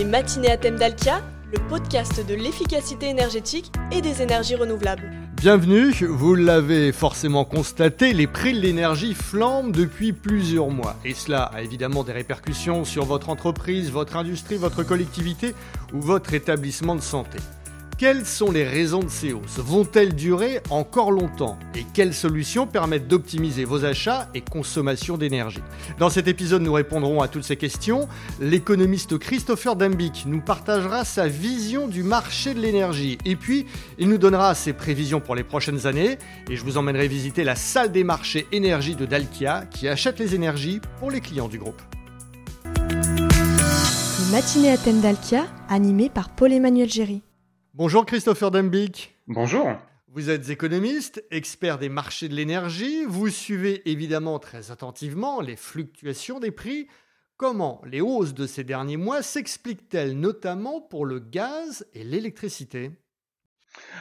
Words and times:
Les 0.00 0.06
matinées 0.06 0.50
à 0.50 0.56
thème 0.56 0.76
d'Alkia, 0.76 1.20
le 1.52 1.58
podcast 1.68 2.26
de 2.26 2.32
l'efficacité 2.32 3.10
énergétique 3.10 3.70
et 3.92 4.00
des 4.00 4.22
énergies 4.22 4.54
renouvelables. 4.54 5.12
Bienvenue, 5.36 5.92
vous 6.06 6.34
l'avez 6.34 6.90
forcément 6.90 7.44
constaté, 7.44 8.14
les 8.14 8.26
prix 8.26 8.54
de 8.54 8.60
l'énergie 8.60 9.12
flambent 9.12 9.72
depuis 9.72 10.14
plusieurs 10.14 10.70
mois. 10.70 10.96
Et 11.04 11.12
cela 11.12 11.42
a 11.42 11.60
évidemment 11.60 12.02
des 12.02 12.12
répercussions 12.12 12.86
sur 12.86 13.04
votre 13.04 13.28
entreprise, 13.28 13.90
votre 13.90 14.16
industrie, 14.16 14.56
votre 14.56 14.84
collectivité 14.84 15.54
ou 15.92 16.00
votre 16.00 16.32
établissement 16.32 16.96
de 16.96 17.02
santé. 17.02 17.36
Quelles 18.00 18.24
sont 18.24 18.50
les 18.50 18.64
raisons 18.64 19.00
de 19.00 19.10
ces 19.10 19.34
hausses? 19.34 19.58
Vont-elles 19.58 20.14
durer 20.14 20.62
encore 20.70 21.10
longtemps? 21.10 21.58
Et 21.74 21.84
quelles 21.92 22.14
solutions 22.14 22.66
permettent 22.66 23.08
d'optimiser 23.08 23.66
vos 23.66 23.84
achats 23.84 24.30
et 24.34 24.40
consommation 24.40 25.18
d'énergie? 25.18 25.60
Dans 25.98 26.08
cet 26.08 26.26
épisode, 26.26 26.62
nous 26.62 26.72
répondrons 26.72 27.20
à 27.20 27.28
toutes 27.28 27.44
ces 27.44 27.58
questions. 27.58 28.08
L'économiste 28.40 29.18
Christopher 29.18 29.76
Dambic 29.76 30.24
nous 30.24 30.40
partagera 30.40 31.04
sa 31.04 31.28
vision 31.28 31.88
du 31.88 32.02
marché 32.02 32.54
de 32.54 32.60
l'énergie. 32.60 33.18
Et 33.26 33.36
puis, 33.36 33.66
il 33.98 34.08
nous 34.08 34.16
donnera 34.16 34.54
ses 34.54 34.72
prévisions 34.72 35.20
pour 35.20 35.34
les 35.34 35.44
prochaines 35.44 35.86
années. 35.86 36.16
Et 36.48 36.56
je 36.56 36.64
vous 36.64 36.78
emmènerai 36.78 37.06
visiter 37.06 37.44
la 37.44 37.54
salle 37.54 37.92
des 37.92 38.02
marchés 38.02 38.46
énergie 38.50 38.96
de 38.96 39.04
Dalkia 39.04 39.66
qui 39.70 39.88
achète 39.88 40.18
les 40.18 40.34
énergies 40.34 40.80
pour 41.00 41.10
les 41.10 41.20
clients 41.20 41.48
du 41.48 41.58
groupe. 41.58 41.82
À 44.32 44.76
thème 44.78 45.02
d'Alkia, 45.02 45.44
animées 45.68 46.08
par 46.08 46.30
Paul-Emmanuel 46.30 46.88
Géry. 46.88 47.20
Bonjour 47.80 48.04
Christopher 48.04 48.50
Dembic. 48.50 49.14
Bonjour. 49.26 49.72
Vous 50.08 50.28
êtes 50.28 50.50
économiste, 50.50 51.24
expert 51.30 51.78
des 51.78 51.88
marchés 51.88 52.28
de 52.28 52.34
l'énergie. 52.34 53.06
Vous 53.06 53.30
suivez 53.30 53.80
évidemment 53.90 54.38
très 54.38 54.70
attentivement 54.70 55.40
les 55.40 55.56
fluctuations 55.56 56.40
des 56.40 56.50
prix. 56.50 56.88
Comment 57.38 57.80
les 57.86 58.02
hausses 58.02 58.34
de 58.34 58.46
ces 58.46 58.64
derniers 58.64 58.98
mois 58.98 59.22
s'expliquent-elles 59.22 60.12
notamment 60.12 60.82
pour 60.82 61.06
le 61.06 61.20
gaz 61.20 61.86
et 61.94 62.04
l'électricité? 62.04 62.90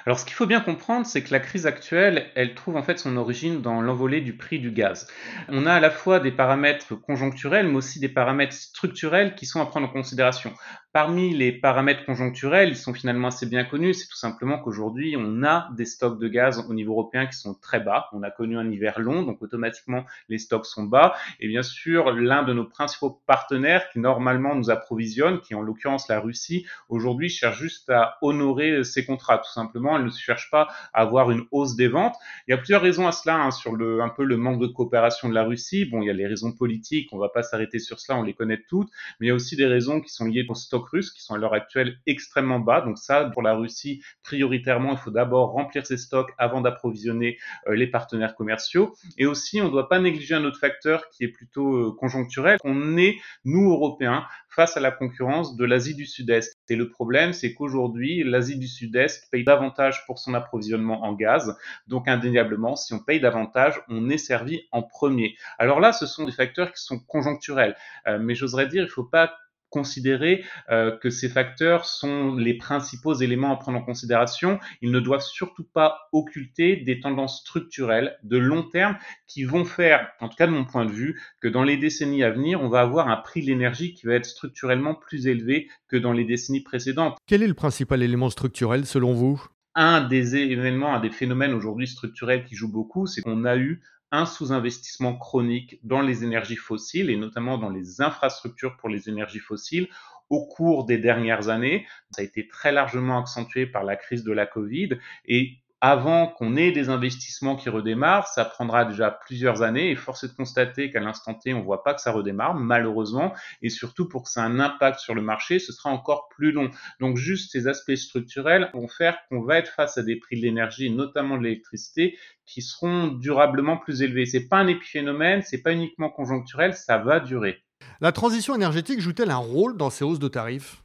Alors, 0.06 0.20
ce 0.20 0.26
qu'il 0.26 0.34
faut 0.34 0.48
bien 0.48 0.62
comprendre, 0.62 1.06
c'est 1.06 1.24
que 1.24 1.32
la 1.32 1.40
crise 1.40 1.68
actuelle, 1.68 2.32
elle 2.36 2.56
trouve 2.56 2.76
en 2.76 2.84
fait 2.84 2.98
son 2.98 3.16
origine 3.18 3.62
dans 3.62 3.82
l'envolée 3.82 4.22
du 4.22 4.36
prix 4.36 4.60
du 4.60 4.72
gaz. 4.72 5.08
On 5.48 5.66
a 5.66 5.74
à 5.74 5.80
la 5.80 5.92
fois 5.92 6.20
des 6.20 6.32
paramètres 6.32 6.96
conjoncturels, 6.96 7.68
mais 7.68 7.76
aussi 7.76 8.00
des 8.00 8.10
paramètres 8.10 8.54
structurels 8.54 9.36
qui 9.36 9.46
sont 9.46 9.62
à 9.62 9.66
prendre 9.66 9.88
en 9.88 9.92
considération. 9.92 10.54
Parmi 11.02 11.34
les 11.34 11.54
paramètres 11.54 12.04
conjoncturels, 12.04 12.68
ils 12.68 12.76
sont 12.76 12.94
finalement 12.94 13.30
assez 13.30 13.46
bien 13.46 13.64
connus. 13.64 13.94
C'est 13.94 14.10
tout 14.10 14.18
simplement 14.18 14.60
qu'aujourd'hui, 14.60 15.16
on 15.18 15.44
a 15.44 15.70
des 15.78 15.86
stocks 15.86 16.20
de 16.20 16.28
gaz 16.28 16.66
au 16.68 16.74
niveau 16.74 16.92
européen 16.92 17.26
qui 17.26 17.38
sont 17.38 17.54
très 17.54 17.80
bas. 17.80 18.10
On 18.12 18.22
a 18.22 18.30
connu 18.32 18.58
un 18.58 18.70
hiver 18.70 19.00
long, 19.00 19.24
donc 19.24 19.42
automatiquement, 19.42 20.04
les 20.28 20.38
stocks 20.38 20.66
sont 20.66 20.84
bas. 20.84 21.16
Et 21.40 21.48
bien 21.48 21.64
sûr, 21.64 22.12
l'un 22.12 22.44
de 22.44 22.52
nos 22.52 22.66
principaux 22.66 23.22
partenaires 23.28 23.90
qui 23.94 24.00
normalement 24.00 24.56
nous 24.56 24.72
approvisionne, 24.72 25.40
qui 25.40 25.54
est 25.54 25.56
en 25.56 25.62
l'occurrence 25.62 26.10
la 26.10 26.20
Russie, 26.20 26.66
aujourd'hui 26.90 27.30
cherche 27.30 27.58
juste 27.58 27.90
à 27.90 28.18
honorer 28.22 28.84
ses 28.84 29.06
contrats. 29.06 29.38
Tout 29.38 29.54
simplement, 29.54 29.96
elle 29.96 30.04
ne 30.04 30.10
cherche 30.10 30.52
pas 30.52 30.68
à 30.94 31.04
avoir 31.04 31.32
une 31.32 31.46
hausse 31.52 31.78
des 31.78 31.88
ventes. 31.88 32.18
Il 32.50 32.52
y 32.52 32.54
a 32.54 32.58
plusieurs 32.58 32.82
raisons 32.82 33.08
à 33.08 33.14
cela, 33.14 33.38
hein, 33.38 33.52
sur 33.52 33.74
le, 33.74 34.02
un 34.02 34.10
peu 34.10 34.26
le 34.26 34.36
manque 34.36 34.60
de 34.60 34.68
coopération 34.68 35.30
de 35.30 35.34
la 35.34 35.46
Russie. 35.46 35.86
Bon, 35.86 36.02
il 36.02 36.08
y 36.08 36.10
a 36.10 36.14
les 36.14 36.28
raisons 36.28 36.52
politiques, 36.52 37.08
on 37.14 37.18
va 37.18 37.30
pas 37.30 37.42
s'arrêter 37.42 37.80
sur 37.80 38.02
cela, 38.02 38.20
on 38.20 38.24
les 38.24 38.34
connaît 38.34 38.62
toutes. 38.68 38.90
Mais 39.22 39.28
il 39.28 39.30
y 39.30 39.32
a 39.32 39.36
aussi 39.36 39.56
des 39.56 39.66
raisons 39.66 40.02
qui 40.02 40.10
sont 40.10 40.26
liées 40.26 40.46
au 40.50 40.56
stock 40.56 40.89
qui 40.90 41.22
sont 41.22 41.36
à 41.36 41.38
l'heure 41.38 41.54
actuelle 41.54 41.98
extrêmement 42.06 42.60
bas. 42.60 42.82
Donc 42.82 42.98
ça, 42.98 43.26
pour 43.26 43.42
la 43.42 43.54
Russie, 43.54 44.02
prioritairement, 44.24 44.92
il 44.94 44.98
faut 44.98 45.12
d'abord 45.12 45.52
remplir 45.52 45.86
ses 45.86 45.98
stocks 45.98 46.32
avant 46.38 46.62
d'approvisionner 46.62 47.38
euh, 47.68 47.76
les 47.76 47.88
partenaires 47.88 48.36
commerciaux. 48.36 48.96
Et 49.18 49.26
aussi, 49.26 49.62
on 49.62 49.66
ne 49.66 49.72
doit 49.72 49.90
pas 49.90 50.00
négliger 50.00 50.36
un 50.36 50.44
autre 50.46 50.60
facteur 50.60 51.10
qui 51.10 51.24
est 51.24 51.30
plutôt 51.30 51.76
euh, 51.76 51.96
conjoncturel. 51.98 52.58
On 52.64 52.98
est, 52.98 53.18
nous, 53.46 53.72
Européens, 53.72 54.26
face 54.50 54.78
à 54.78 54.80
la 54.80 54.92
concurrence 54.92 55.56
de 55.56 55.66
l'Asie 55.66 55.96
du 55.96 56.06
Sud-Est. 56.06 56.58
Et 56.70 56.76
le 56.76 56.90
problème, 56.90 57.34
c'est 57.34 57.54
qu'aujourd'hui, 57.54 58.24
l'Asie 58.24 58.58
du 58.58 58.68
Sud-Est 58.68 59.30
paye 59.32 59.44
davantage 59.44 60.06
pour 60.06 60.20
son 60.20 60.34
approvisionnement 60.34 61.04
en 61.04 61.14
gaz. 61.14 61.58
Donc, 61.88 62.08
indéniablement, 62.08 62.76
si 62.76 62.94
on 62.94 63.00
paye 63.00 63.20
davantage, 63.20 63.82
on 63.88 64.10
est 64.10 64.18
servi 64.18 64.68
en 64.72 64.84
premier. 64.84 65.36
Alors 65.58 65.80
là, 65.80 65.94
ce 65.94 66.06
sont 66.06 66.26
des 66.26 66.32
facteurs 66.32 66.72
qui 66.74 66.84
sont 66.84 67.00
conjoncturels. 67.00 67.76
Euh, 68.08 68.20
mais 68.20 68.36
j'oserais 68.36 68.68
dire, 68.68 68.84
il 68.84 68.88
ne 68.88 68.92
faut 68.92 69.04
pas 69.04 69.34
considérer 69.70 70.44
euh, 70.70 70.98
que 70.98 71.10
ces 71.10 71.30
facteurs 71.30 71.86
sont 71.86 72.36
les 72.36 72.56
principaux 72.56 73.14
éléments 73.14 73.54
à 73.54 73.58
prendre 73.58 73.80
en 73.80 73.84
considération. 73.84 74.60
Ils 74.82 74.92
ne 74.92 75.00
doivent 75.00 75.22
surtout 75.22 75.64
pas 75.64 76.10
occulter 76.12 76.78
des 76.78 77.00
tendances 77.00 77.42
structurelles 77.42 78.18
de 78.24 78.38
long 78.38 78.64
terme 78.64 78.98
qui 79.28 79.44
vont 79.44 79.66
faire, 79.66 80.10
en 80.20 80.30
tout 80.30 80.36
cas 80.36 80.48
de 80.48 80.52
mon 80.52 80.66
point 80.66 80.86
de 80.86 80.92
vue, 80.92 81.20
que 81.42 81.48
dans 81.48 81.64
les 81.64 81.78
décennies 81.78 82.24
à 82.24 82.32
venir, 82.32 82.62
on 82.62 82.70
va 82.70 82.82
avoir 82.82 83.08
un 83.08 83.18
prix 83.18 83.42
de 83.42 83.48
l'énergie 83.48 83.94
qui 83.94 84.06
va 84.06 84.16
être 84.16 84.26
structurellement 84.26 84.96
plus 84.96 85.28
élevé 85.28 85.70
que 85.88 85.98
dans 85.98 86.14
les 86.14 86.26
décennies 86.26 86.64
précédentes. 86.64 87.18
Quel 87.28 87.44
est 87.44 87.48
le 87.48 87.54
principal 87.54 88.02
élément 88.02 88.30
structurel 88.30 88.86
selon 88.86 89.14
vous? 89.14 89.44
Un 89.76 90.02
des 90.02 90.36
événements, 90.36 90.96
un 90.96 91.00
des 91.00 91.12
phénomènes 91.12 91.54
aujourd'hui 91.54 91.88
structurels 91.88 92.44
qui 92.44 92.56
joue 92.56 92.72
beaucoup, 92.72 93.06
c'est 93.06 93.22
qu'on 93.22 93.46
a 93.46 93.56
eu 93.56 93.82
un 94.12 94.26
sous-investissement 94.26 95.16
chronique 95.16 95.80
dans 95.84 96.02
les 96.02 96.24
énergies 96.24 96.56
fossiles 96.56 97.10
et 97.10 97.16
notamment 97.16 97.58
dans 97.58 97.70
les 97.70 98.02
infrastructures 98.02 98.78
pour 98.78 98.90
les 98.90 99.10
énergies 99.10 99.40
fossiles 99.40 99.88
au 100.30 100.46
cours 100.46 100.86
des 100.86 100.98
dernières 100.98 101.50
années. 101.50 101.86
Ça 102.12 102.22
a 102.22 102.26
été 102.26 102.48
très 102.48 102.72
largement 102.72 103.20
accentué 103.20 103.66
par 103.66 103.84
la 103.84 103.96
crise 103.96 104.24
de 104.24 104.32
la 104.32 104.46
Covid 104.46 104.98
et 105.26 105.58
avant 105.82 106.28
qu'on 106.28 106.58
ait 106.58 106.72
des 106.72 106.90
investissements 106.90 107.56
qui 107.56 107.70
redémarrent, 107.70 108.28
ça 108.28 108.44
prendra 108.44 108.84
déjà 108.86 109.12
plusieurs 109.12 109.62
années 109.62 109.92
et 109.92 109.96
force 109.96 110.24
est 110.24 110.28
de 110.28 110.34
constater 110.34 110.92
qu'à 110.92 111.00
l'instant 111.00 111.34
T, 111.34 111.54
on 111.54 111.62
voit 111.62 111.84
pas 111.84 111.94
que 111.94 112.02
ça 112.02 112.12
redémarre, 112.12 112.54
malheureusement, 112.54 113.34
et 113.62 113.70
surtout 113.70 114.08
pour 114.08 114.24
que 114.24 114.30
ça 114.30 114.42
ait 114.42 114.46
un 114.46 114.60
impact 114.60 115.00
sur 115.00 115.16
le 115.16 115.22
marché, 115.22 115.60
ce 115.60 115.72
sera 115.72 115.90
encore 115.90 116.28
plus 116.30 116.52
long. 116.52 116.70
Donc 117.00 117.18
juste 117.18 117.52
ces 117.52 117.68
aspects 117.68 117.96
structurels 117.96 118.70
vont 118.74 118.88
faire 118.88 119.18
qu'on 119.30 119.42
va 119.42 119.58
être 119.58 119.72
face 119.72 119.98
à 119.98 120.04
des 120.04 120.18
prix 120.18 120.36
de 120.36 120.42
l'énergie, 120.42 120.90
notamment 120.90 121.38
de 121.38 121.44
l'électricité, 121.44 122.18
qui 122.46 122.62
seront 122.62 123.08
durablement 123.08 123.78
plus 123.78 124.02
élevés. 124.02 124.26
C'est 124.26 124.48
pas 124.48 124.58
un 124.58 124.68
épiphénomène, 124.68 125.44
c'est 125.44 125.62
pas 125.62 125.72
uniquement 125.72 126.10
conjoncturel, 126.10 126.74
ça 126.74 126.98
va 126.98 127.20
durer. 127.20 127.64
La 128.02 128.12
transition 128.12 128.56
énergétique 128.56 129.00
joue-t-elle 129.00 129.32
un 129.32 129.38
rôle 129.38 129.78
dans 129.78 129.90
ces 129.90 130.04
hausses 130.04 130.20
de 130.20 130.28
tarifs? 130.28 130.84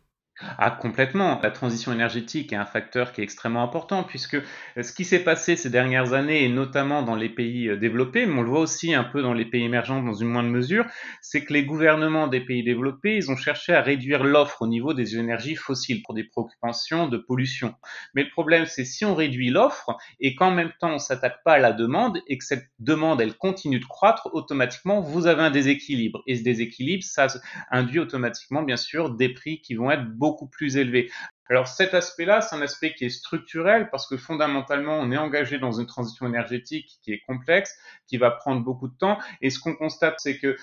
Ah, 0.59 0.73
complètement. 0.73 1.41
La 1.45 1.53
transition 1.53 1.93
énergétique 1.93 2.53
est 2.53 2.57
un 2.57 2.65
facteur 2.65 3.13
qui 3.13 3.21
est 3.21 3.25
extrêmement 3.25 3.63
important 3.63 4.03
puisque 4.03 4.35
euh, 4.35 4.83
ce 4.83 4.93
qui 4.93 5.05
s'est 5.05 5.23
passé 5.23 5.55
ces 5.55 5.71
dernières 5.71 6.13
années, 6.13 6.45
et 6.45 6.49
notamment 6.49 7.03
dans 7.03 7.15
les 7.15 7.29
pays 7.29 7.69
euh, 7.69 7.77
développés, 7.77 8.27
mais 8.27 8.41
on 8.41 8.43
le 8.43 8.49
voit 8.49 8.61
aussi 8.61 8.95
un 8.95 9.05
peu 9.05 9.23
dans 9.23 9.33
les 9.33 9.45
pays 9.45 9.63
émergents 9.63 10.03
dans 10.03 10.15
une 10.15 10.29
moindre 10.29 10.49
mesure, 10.49 10.87
c'est 11.23 11.45
que 11.45 11.53
les 11.53 11.65
gouvernements 11.65 12.27
des 12.27 12.41
pays 12.41 12.65
développés, 12.65 13.17
ils 13.17 13.31
ont 13.31 13.37
cherché 13.37 13.75
à 13.75 13.81
réduire 13.81 14.25
l'offre 14.25 14.63
au 14.63 14.67
niveau 14.67 14.93
des 14.93 15.17
énergies 15.17 15.55
fossiles 15.55 16.03
pour 16.03 16.15
des 16.15 16.25
préoccupations 16.25 17.07
de 17.07 17.17
pollution. 17.17 17.75
Mais 18.15 18.25
le 18.25 18.31
problème, 18.31 18.67
c'est 18.67 18.85
si 18.85 19.05
on 19.05 19.15
réduit 19.15 19.51
l'offre 19.51 19.97
et 20.19 20.35
qu'en 20.35 20.51
même 20.51 20.73
temps 20.81 20.95
on 20.95 20.99
s'attaque 20.99 21.45
pas 21.45 21.55
à 21.55 21.59
la 21.59 21.73
demande 21.73 22.21
et 22.27 22.39
que 22.39 22.45
cette 22.45 22.67
demande, 22.81 23.21
elle 23.21 23.37
continue 23.37 23.79
de 23.79 23.85
croître, 23.85 24.31
automatiquement, 24.33 25.01
vous 25.01 25.29
avez 25.29 25.43
un 25.43 25.51
déséquilibre. 25.53 26.23
Et 26.27 26.35
ce 26.35 26.43
déséquilibre, 26.43 27.05
ça 27.05 27.29
induit 27.71 28.01
automatiquement, 28.01 28.63
bien 28.63 28.77
sûr, 28.77 29.11
des 29.11 29.29
prix 29.29 29.61
qui 29.61 29.75
vont 29.75 29.93
être 29.93 30.05
beaucoup 30.11 30.24
plus 30.33 30.77
élevé. 30.77 31.11
Alors 31.51 31.69
cet 31.69 31.93
aspect-là, 31.93 32.41
c'est 32.41 32.57
un 32.57 32.63
aspect 32.63 32.95
qui 32.95 33.05
est 33.05 33.11
structurel 33.11 33.91
parce 33.91 34.07
que 34.09 34.17
fondamentalement, 34.17 34.99
on 34.99 35.13
est 35.13 35.17
engagé 35.19 35.59
dans 35.59 35.73
une 35.73 35.87
transition 35.87 36.27
énergétique 36.27 36.99
qui 37.03 37.13
est 37.13 37.21
complexe, 37.27 37.77
qui 38.07 38.17
va 38.17 38.31
prendre 38.31 38.63
beaucoup 38.63 38.89
de 38.89 38.97
temps. 38.97 39.19
Et 39.43 39.51
ce 39.51 39.59
qu'on 39.59 39.75
constate, 39.75 40.15
c'est 40.19 40.39
que, 40.39 40.47
euh, 40.47 40.57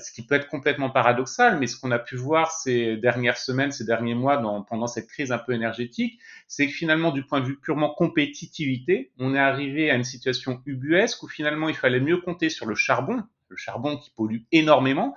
ce 0.00 0.10
qui 0.10 0.26
peut 0.26 0.34
être 0.34 0.48
complètement 0.48 0.90
paradoxal, 0.90 1.58
mais 1.60 1.68
ce 1.68 1.78
qu'on 1.78 1.92
a 1.92 2.00
pu 2.00 2.16
voir 2.16 2.50
ces 2.50 2.96
dernières 2.96 3.38
semaines, 3.38 3.70
ces 3.70 3.84
derniers 3.84 4.16
mois, 4.16 4.38
dans, 4.38 4.62
pendant 4.62 4.88
cette 4.88 5.06
crise 5.06 5.30
un 5.30 5.38
peu 5.38 5.52
énergétique, 5.52 6.18
c'est 6.48 6.66
que 6.66 6.72
finalement, 6.72 7.12
du 7.12 7.24
point 7.24 7.40
de 7.40 7.46
vue 7.46 7.60
purement 7.60 7.94
compétitivité, 7.94 9.12
on 9.18 9.36
est 9.36 9.38
arrivé 9.38 9.90
à 9.90 9.94
une 9.94 10.04
situation 10.04 10.60
ubuesque 10.66 11.22
où 11.22 11.28
finalement, 11.28 11.68
il 11.68 11.76
fallait 11.76 12.00
mieux 12.00 12.18
compter 12.18 12.50
sur 12.50 12.66
le 12.66 12.74
charbon, 12.74 13.22
le 13.48 13.56
charbon 13.56 13.96
qui 13.98 14.10
pollue 14.10 14.40
énormément, 14.50 15.14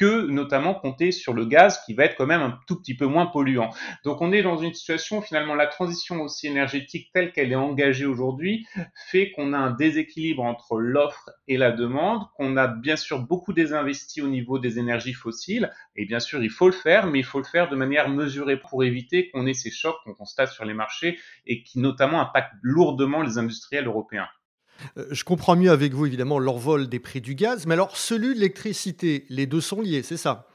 que 0.00 0.26
notamment 0.28 0.72
compter 0.72 1.12
sur 1.12 1.34
le 1.34 1.44
gaz 1.44 1.82
qui 1.84 1.92
va 1.92 2.06
être 2.06 2.16
quand 2.16 2.24
même 2.24 2.40
un 2.40 2.58
tout 2.66 2.80
petit 2.80 2.96
peu 2.96 3.04
moins 3.04 3.26
polluant. 3.26 3.68
Donc 4.02 4.22
on 4.22 4.32
est 4.32 4.42
dans 4.42 4.56
une 4.56 4.72
situation 4.72 5.20
finalement 5.20 5.54
la 5.54 5.66
transition 5.66 6.22
aussi 6.22 6.46
énergétique 6.46 7.10
telle 7.12 7.32
qu'elle 7.32 7.52
est 7.52 7.56
engagée 7.56 8.06
aujourd'hui 8.06 8.66
fait 9.10 9.30
qu'on 9.32 9.52
a 9.52 9.58
un 9.58 9.72
déséquilibre 9.72 10.42
entre 10.42 10.78
l'offre 10.78 11.28
et 11.48 11.58
la 11.58 11.70
demande, 11.70 12.22
qu'on 12.34 12.56
a 12.56 12.66
bien 12.66 12.96
sûr 12.96 13.18
beaucoup 13.18 13.52
désinvesti 13.52 14.22
au 14.22 14.28
niveau 14.28 14.58
des 14.58 14.78
énergies 14.78 15.12
fossiles 15.12 15.70
et 15.96 16.06
bien 16.06 16.20
sûr 16.20 16.42
il 16.42 16.50
faut 16.50 16.66
le 16.66 16.72
faire 16.72 17.06
mais 17.06 17.18
il 17.18 17.24
faut 17.24 17.38
le 17.38 17.44
faire 17.44 17.68
de 17.68 17.76
manière 17.76 18.08
mesurée 18.08 18.58
pour 18.58 18.82
éviter 18.82 19.28
qu'on 19.28 19.46
ait 19.46 19.52
ces 19.52 19.70
chocs 19.70 19.96
qu'on 20.04 20.14
constate 20.14 20.50
sur 20.50 20.64
les 20.64 20.72
marchés 20.72 21.18
et 21.44 21.62
qui 21.62 21.78
notamment 21.78 22.22
impactent 22.22 22.54
lourdement 22.62 23.20
les 23.20 23.36
industriels 23.36 23.86
européens. 23.86 24.28
Euh, 24.96 25.06
je 25.10 25.24
comprends 25.24 25.56
mieux 25.56 25.70
avec 25.70 25.94
vous 25.94 26.06
évidemment 26.06 26.38
l'envol 26.38 26.88
des 26.88 26.98
prix 26.98 27.20
du 27.20 27.34
gaz, 27.34 27.66
mais 27.66 27.74
alors 27.74 27.96
celui 27.96 28.28
de 28.28 28.34
l'électricité, 28.34 29.24
les 29.28 29.46
deux 29.46 29.60
sont 29.60 29.80
liés, 29.80 30.02
c'est 30.02 30.16
ça? 30.16 30.49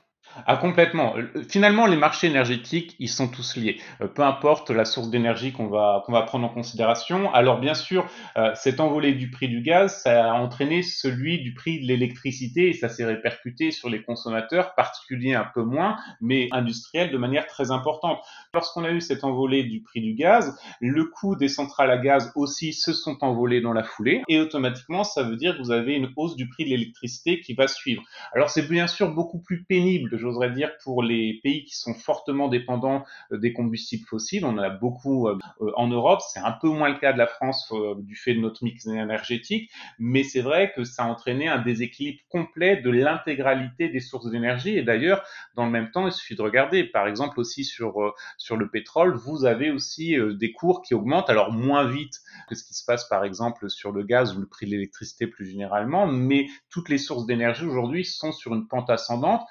Ah 0.45 0.57
complètement. 0.57 1.15
Finalement, 1.47 1.85
les 1.85 1.95
marchés 1.95 2.27
énergétiques, 2.27 2.95
ils 2.99 3.09
sont 3.09 3.27
tous 3.27 3.55
liés. 3.55 3.79
Euh, 4.01 4.07
peu 4.07 4.21
importe 4.23 4.69
la 4.69 4.83
source 4.83 5.09
d'énergie 5.09 5.53
qu'on 5.53 5.67
va 5.67 6.03
qu'on 6.05 6.11
va 6.11 6.23
prendre 6.23 6.45
en 6.45 6.49
considération. 6.49 7.33
Alors 7.33 7.59
bien 7.59 7.73
sûr, 7.73 8.05
euh, 8.37 8.51
cet 8.55 8.79
envolé 8.79 9.13
du 9.13 9.29
prix 9.31 9.47
du 9.47 9.61
gaz, 9.61 10.01
ça 10.03 10.31
a 10.31 10.33
entraîné 10.33 10.81
celui 10.83 11.41
du 11.41 11.53
prix 11.53 11.79
de 11.79 11.87
l'électricité 11.87 12.69
et 12.69 12.73
ça 12.73 12.89
s'est 12.89 13.05
répercuté 13.05 13.71
sur 13.71 13.89
les 13.89 14.03
consommateurs, 14.03 14.75
particuliers 14.75 15.33
un 15.35 15.47
peu 15.53 15.63
moins, 15.63 15.97
mais 16.19 16.49
industriels 16.51 17.11
de 17.11 17.17
manière 17.17 17.47
très 17.47 17.71
importante. 17.71 18.19
Lorsqu'on 18.53 18.83
a 18.83 18.91
eu 18.91 19.01
cet 19.01 19.23
envolé 19.23 19.63
du 19.63 19.81
prix 19.81 20.01
du 20.01 20.13
gaz, 20.13 20.57
le 20.81 21.05
coût 21.05 21.35
des 21.35 21.47
centrales 21.47 21.91
à 21.91 21.97
gaz 21.97 22.31
aussi 22.35 22.73
se 22.73 22.93
sont 22.93 23.23
envolés 23.23 23.61
dans 23.61 23.73
la 23.73 23.83
foulée 23.83 24.23
et 24.27 24.39
automatiquement, 24.39 25.03
ça 25.03 25.23
veut 25.23 25.38
dire 25.38 25.55
que 25.55 25.61
vous 25.61 25.71
avez 25.71 25.93
une 25.95 26.11
hausse 26.17 26.35
du 26.35 26.49
prix 26.49 26.65
de 26.65 26.69
l'électricité 26.69 27.39
qui 27.39 27.53
va 27.53 27.67
suivre. 27.67 28.03
Alors 28.33 28.49
c'est 28.49 28.67
bien 28.67 28.88
sûr 28.88 29.13
beaucoup 29.13 29.39
plus 29.39 29.63
pénible 29.63 30.17
j'oserais 30.25 30.51
dire, 30.51 30.72
pour 30.83 31.04
les 31.04 31.39
pays 31.44 31.66
qui 31.66 31.75
sont 31.75 31.94
fortement 31.94 32.48
dépendants 32.48 33.06
euh, 33.31 33.38
des 33.38 33.54
combustibles 33.54 34.06
fossiles. 34.06 34.45
On 34.45 34.50
en 34.50 34.57
a 34.57 34.69
beaucoup 34.69 35.27
euh, 35.27 35.38
euh, 35.62 35.72
en 35.75 35.88
Europe. 35.88 36.22
C'est 36.33 36.39
un 36.39 36.51
peu 36.51 36.68
moins 36.68 36.89
le 36.89 36.98
cas 37.00 37.13
de 37.13 37.18
la 37.18 37.27
France 37.27 37.72
du 38.00 38.16
fait 38.16 38.33
de 38.33 38.39
notre 38.39 38.63
mix 38.63 38.86
énergétique, 38.86 39.72
mais 40.00 40.24
c'est 40.24 40.42
vrai 40.42 40.72
que 40.75 40.83
ça 40.83 41.04
a 41.04 41.07
entraîné 41.07 41.48
un 41.48 41.62
déséquilibre 41.62 42.19
complet 42.30 42.77
de 42.77 42.89
l'intégralité 42.89 43.89
des 43.89 44.00
sources 44.00 44.30
d'énergie. 44.30 44.77
Et 44.77 44.83
d'ailleurs, 44.83 45.24
dans 45.56 45.66
le 45.66 45.72
même 45.72 45.92
temps, 45.92 46.07
il 46.07 46.12
suffit 46.12 46.36
de 46.36 46.42
regarder, 46.42 46.83
par 46.83 47.07
exemple 47.07 47.39
aussi 47.39 47.63
sur 47.63 48.13
sur 48.38 48.57
le 48.57 48.69
pétrole, 48.69 49.16
vous 49.16 49.45
avez 49.45 49.72
aussi 49.72 50.16
des 50.36 50.51
cours 50.51 50.81
qui 50.81 50.94
augmentent, 50.94 51.30
alors 51.30 51.51
moins 51.51 51.86
vite 51.86 52.19
que 52.48 52.56
ce 52.56 52.63
qui 52.63 52.74
se 52.74 52.86
passe 52.86 53.07
par 53.07 53.24
exemple 53.24 53.69
sur 53.69 53.92
le 53.92 54.04
gaz 54.04 54.36
ou 54.36 54.39
le 54.39 54.48
prix 54.48 54.66
de 54.66 54.72
l'électricité 54.72 55.27
plus 55.27 55.45
généralement, 55.45 56.07
mais 56.07 56.48
toutes 56.69 56.89
les 56.89 56.98
sources 56.98 57.25
d'énergie 57.25 57.66
aujourd'hui 57.66 58.06
sont 58.06 58.31
sur 58.31 58.54
une 58.54 58.68
pente 58.68 58.89
ascendante. 58.89 59.45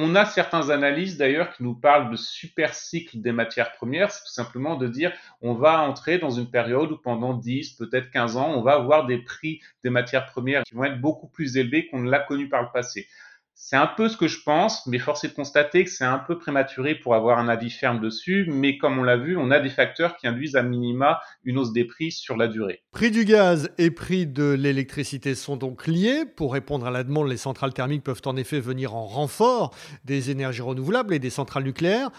On 0.00 0.14
a 0.14 0.24
certains 0.24 0.70
analyses 0.70 1.16
d'ailleurs 1.16 1.50
qui 1.50 1.64
nous 1.64 1.74
parlent 1.74 2.08
de 2.08 2.14
super 2.14 2.72
cycle 2.72 3.20
des 3.20 3.32
matières 3.32 3.72
premières. 3.72 4.12
C'est 4.12 4.22
tout 4.22 4.32
simplement 4.32 4.76
de 4.76 4.86
dire 4.86 5.12
on 5.40 5.54
va 5.54 5.80
entrer 5.80 6.18
dans 6.18 6.30
une 6.30 6.48
période 6.48 6.92
où 6.92 6.96
pendant 6.96 7.34
10, 7.34 7.72
peut-être 7.72 8.08
15 8.12 8.36
ans, 8.36 8.52
on 8.54 8.62
va 8.62 8.74
avoir 8.74 9.06
des 9.06 9.18
prix 9.18 9.60
des 9.82 9.90
matières 9.90 10.26
premières 10.26 10.62
qui 10.62 10.76
vont 10.76 10.84
être 10.84 11.00
beaucoup 11.00 11.26
plus 11.26 11.56
élevés 11.56 11.88
qu'on 11.88 11.98
ne 11.98 12.08
l'a 12.08 12.20
connu 12.20 12.48
par 12.48 12.62
le 12.62 12.68
passé. 12.72 13.08
C'est 13.60 13.74
un 13.74 13.88
peu 13.88 14.08
ce 14.08 14.16
que 14.16 14.28
je 14.28 14.40
pense, 14.44 14.86
mais 14.86 15.00
force 15.00 15.24
est 15.24 15.30
de 15.30 15.34
constater 15.34 15.82
que 15.82 15.90
c'est 15.90 16.04
un 16.04 16.20
peu 16.20 16.38
prématuré 16.38 16.94
pour 16.94 17.16
avoir 17.16 17.40
un 17.40 17.48
avis 17.48 17.70
ferme 17.70 17.98
dessus. 17.98 18.46
Mais 18.48 18.78
comme 18.78 19.00
on 19.00 19.02
l'a 19.02 19.16
vu, 19.16 19.36
on 19.36 19.50
a 19.50 19.58
des 19.58 19.68
facteurs 19.68 20.16
qui 20.16 20.28
induisent 20.28 20.54
à 20.54 20.62
minima 20.62 21.18
une 21.42 21.58
hausse 21.58 21.72
des 21.72 21.84
prix 21.84 22.12
sur 22.12 22.36
la 22.36 22.46
durée. 22.46 22.84
Prix 22.92 23.10
du 23.10 23.24
gaz 23.24 23.70
et 23.76 23.90
prix 23.90 24.28
de 24.28 24.44
l'électricité 24.44 25.34
sont 25.34 25.56
donc 25.56 25.88
liés. 25.88 26.24
Pour 26.24 26.52
répondre 26.52 26.86
à 26.86 26.92
la 26.92 27.02
demande, 27.02 27.28
les 27.28 27.36
centrales 27.36 27.74
thermiques 27.74 28.04
peuvent 28.04 28.22
en 28.26 28.36
effet 28.36 28.60
venir 28.60 28.94
en 28.94 29.04
renfort 29.06 29.74
des 30.04 30.30
énergies 30.30 30.62
renouvelables 30.62 31.12
et 31.12 31.18
des 31.18 31.28
centrales 31.28 31.64
nucléaires. 31.64 32.10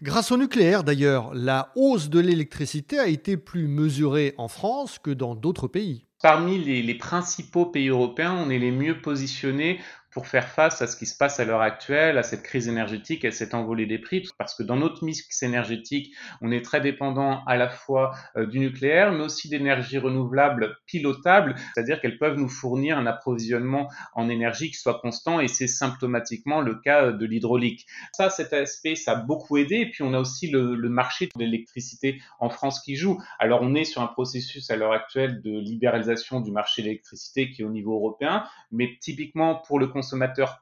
Grâce 0.00 0.30
au 0.30 0.36
nucléaire, 0.36 0.84
d'ailleurs, 0.84 1.34
la 1.34 1.72
hausse 1.74 2.08
de 2.08 2.20
l'électricité 2.20 3.00
a 3.00 3.08
été 3.08 3.36
plus 3.36 3.66
mesurée 3.66 4.34
en 4.38 4.46
France 4.46 5.00
que 5.00 5.10
dans 5.10 5.34
d'autres 5.34 5.66
pays. 5.66 6.06
Parmi 6.22 6.56
les, 6.56 6.80
les, 6.80 6.94
principaux 6.94 7.66
pays 7.66 7.88
européens, 7.88 8.32
on 8.32 8.48
est 8.48 8.58
les 8.58 8.70
mieux 8.70 8.98
positionnés 8.98 9.78
pour 10.14 10.28
faire 10.28 10.48
face 10.48 10.80
à 10.80 10.86
ce 10.86 10.96
qui 10.96 11.06
se 11.06 11.16
passe 11.16 11.40
à 11.40 11.44
l'heure 11.44 11.60
actuelle, 11.60 12.18
à 12.18 12.22
cette 12.22 12.44
crise 12.44 12.68
énergétique, 12.68 13.24
à 13.24 13.32
cette 13.32 13.52
envolée 13.52 13.86
des 13.86 13.98
prix, 13.98 14.26
parce 14.38 14.54
que 14.54 14.62
dans 14.62 14.76
notre 14.76 15.04
mix 15.04 15.42
énergétique, 15.42 16.14
on 16.40 16.52
est 16.52 16.64
très 16.64 16.80
dépendant 16.80 17.44
à 17.46 17.56
la 17.56 17.68
fois 17.68 18.14
euh, 18.36 18.46
du 18.46 18.60
nucléaire, 18.60 19.12
mais 19.12 19.24
aussi 19.24 19.48
d'énergies 19.48 19.98
renouvelables 19.98 20.76
pilotables, 20.86 21.56
c'est-à-dire 21.74 22.00
qu'elles 22.00 22.18
peuvent 22.18 22.38
nous 22.38 22.48
fournir 22.48 22.96
un 22.96 23.06
approvisionnement 23.06 23.90
en 24.14 24.28
énergie 24.28 24.70
qui 24.70 24.78
soit 24.78 25.00
constant, 25.00 25.40
et 25.40 25.48
c'est 25.48 25.66
symptomatiquement 25.66 26.60
le 26.60 26.76
cas 26.76 27.10
de 27.10 27.26
l'hydraulique. 27.26 27.84
Ça, 28.12 28.30
cet 28.30 28.52
aspect, 28.52 28.94
ça 28.94 29.12
a 29.12 29.16
beaucoup 29.16 29.56
aidé, 29.56 29.76
et 29.76 29.90
puis 29.90 30.04
on 30.04 30.14
a 30.14 30.20
aussi 30.20 30.48
le, 30.48 30.76
le 30.76 30.88
marché 30.88 31.26
de 31.26 31.40
l'électricité 31.40 32.22
en 32.38 32.50
France 32.50 32.80
qui 32.80 32.94
joue. 32.94 33.20
Alors 33.40 33.62
on 33.62 33.74
est 33.74 33.84
sur 33.84 34.00
un 34.00 34.06
processus 34.06 34.70
à 34.70 34.76
l'heure 34.76 34.92
actuelle 34.92 35.42
de 35.42 35.58
libéralisation 35.58 36.40
du 36.40 36.52
marché 36.52 36.82
de 36.82 36.86
l'électricité 36.86 37.50
qui 37.50 37.62
est 37.62 37.64
au 37.64 37.70
niveau 37.70 37.94
européen, 37.94 38.44
mais 38.70 38.96
typiquement 39.00 39.56
pour 39.56 39.80
le 39.80 39.88
consommateur 39.88 40.03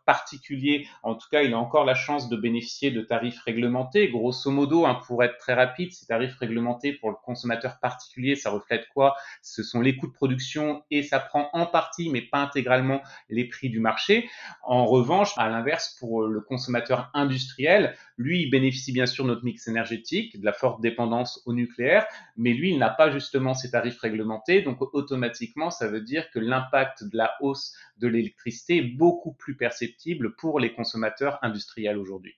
particulier, 0.05 0.87
en 1.03 1.15
tout 1.15 1.29
cas, 1.31 1.43
il 1.43 1.55
a 1.55 1.59
encore 1.59 1.85
la 1.85 1.95
chance 1.95 2.29
de 2.29 2.37
bénéficier 2.37 2.91
de 2.91 3.01
tarifs 3.01 3.41
réglementés. 3.41 4.09
Grosso 4.09 4.51
modo, 4.51 4.87
hein, 4.87 5.01
pour 5.07 5.23
être 5.25 5.39
très 5.39 5.55
rapide, 5.55 5.93
ces 5.93 6.07
tarifs 6.07 6.37
réglementés 6.37 6.93
pour 6.93 7.11
le 7.11 7.17
consommateur 7.25 7.79
particulier, 7.81 8.37
ça 8.37 8.51
reflète 8.51 8.87
quoi? 8.93 9.15
Ce 9.43 9.63
sont 9.63 9.81
les 9.81 9.97
coûts 9.97 10.09
de 10.09 10.13
production 10.13 10.83
et 10.91 11.03
ça 11.03 11.19
prend 11.19 11.49
en 11.53 11.67
partie, 11.67 12.11
mais 12.11 12.23
pas 12.23 12.39
intégralement, 12.39 13.03
les 13.29 13.47
prix 13.49 13.71
du 13.71 13.81
marché. 13.81 14.29
En 14.63 14.87
revanche, 14.87 15.33
à 15.37 15.49
l'inverse, 15.49 15.97
pour 15.99 16.23
le 16.23 16.41
consommateur 16.41 17.11
industriel, 17.15 17.97
lui, 18.17 18.43
il 18.43 18.51
bénéficie 18.51 18.93
bien 18.93 19.07
sûr 19.07 19.25
de 19.25 19.31
notre 19.31 19.45
mix 19.45 19.69
énergétique, 19.69 20.39
de 20.39 20.45
la 20.45 20.53
forte 20.53 20.81
dépendance 20.81 21.43
au 21.47 21.53
nucléaire, 21.53 22.07
mais 22.37 22.53
lui, 22.53 22.71
il 22.71 22.79
n'a 22.79 22.91
pas 22.91 23.11
justement 23.11 23.55
ces 23.55 23.71
tarifs 23.71 23.99
réglementés. 23.99 24.63
Donc, 24.63 24.79
automatiquement, 24.95 25.71
ça 25.71 25.89
veut 25.89 26.01
dire 26.01 26.31
que 26.31 26.39
l'impact 26.39 27.05
de 27.05 27.17
la 27.17 27.35
hausse 27.41 27.75
de 27.99 28.09
l'électricité 28.09 28.79
est 28.79 28.83
beaucoup 28.97 29.32
plus 29.33 29.57
perceptible 29.57 30.35
pour 30.37 30.61
les 30.61 30.73
consommateurs 30.75 31.39
industriels 31.43 31.99
aujourd'hui. 31.99 32.37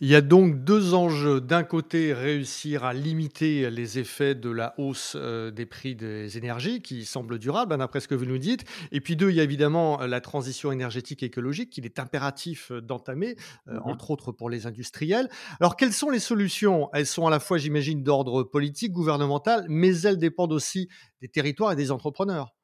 Il 0.00 0.08
y 0.08 0.14
a 0.14 0.20
donc 0.20 0.62
deux 0.62 0.92
enjeux. 0.92 1.40
D'un 1.40 1.64
côté, 1.64 2.12
réussir 2.12 2.84
à 2.84 2.92
limiter 2.92 3.70
les 3.70 3.98
effets 3.98 4.34
de 4.34 4.50
la 4.50 4.74
hausse 4.76 5.14
euh, 5.16 5.50
des 5.50 5.64
prix 5.64 5.94
des 5.94 6.36
énergies, 6.36 6.82
qui 6.82 7.06
semble 7.06 7.38
durable, 7.38 7.72
hein, 7.72 7.78
d'après 7.78 8.00
ce 8.00 8.08
que 8.08 8.14
vous 8.14 8.26
nous 8.26 8.36
dites. 8.36 8.66
Et 8.92 9.00
puis 9.00 9.16
deux, 9.16 9.30
il 9.30 9.36
y 9.36 9.40
a 9.40 9.42
évidemment 9.42 9.96
la 10.04 10.20
transition 10.20 10.70
énergétique 10.70 11.22
et 11.22 11.26
écologique 11.26 11.70
qu'il 11.70 11.86
est 11.86 11.98
impératif 11.98 12.72
d'entamer, 12.72 13.36
euh, 13.68 13.76
mmh 13.76 13.82
entre 13.86 14.10
autres 14.10 14.32
pour 14.32 14.50
les 14.50 14.66
industriels. 14.66 15.30
Alors, 15.60 15.76
quelles 15.76 15.94
sont 15.94 16.10
les 16.10 16.18
solutions? 16.18 16.90
Elles 16.92 17.06
sont 17.06 17.26
à 17.26 17.30
la 17.30 17.40
fois, 17.40 17.56
j'imagine, 17.56 18.02
d'ordre 18.02 18.42
politique, 18.42 18.92
gouvernemental, 18.92 19.64
mais 19.68 19.98
elles 20.02 20.18
dépendent 20.18 20.52
aussi 20.52 20.90
des 21.22 21.28
territoires 21.28 21.72
et 21.72 21.76
des 21.76 21.90
entrepreneurs. 21.90 22.55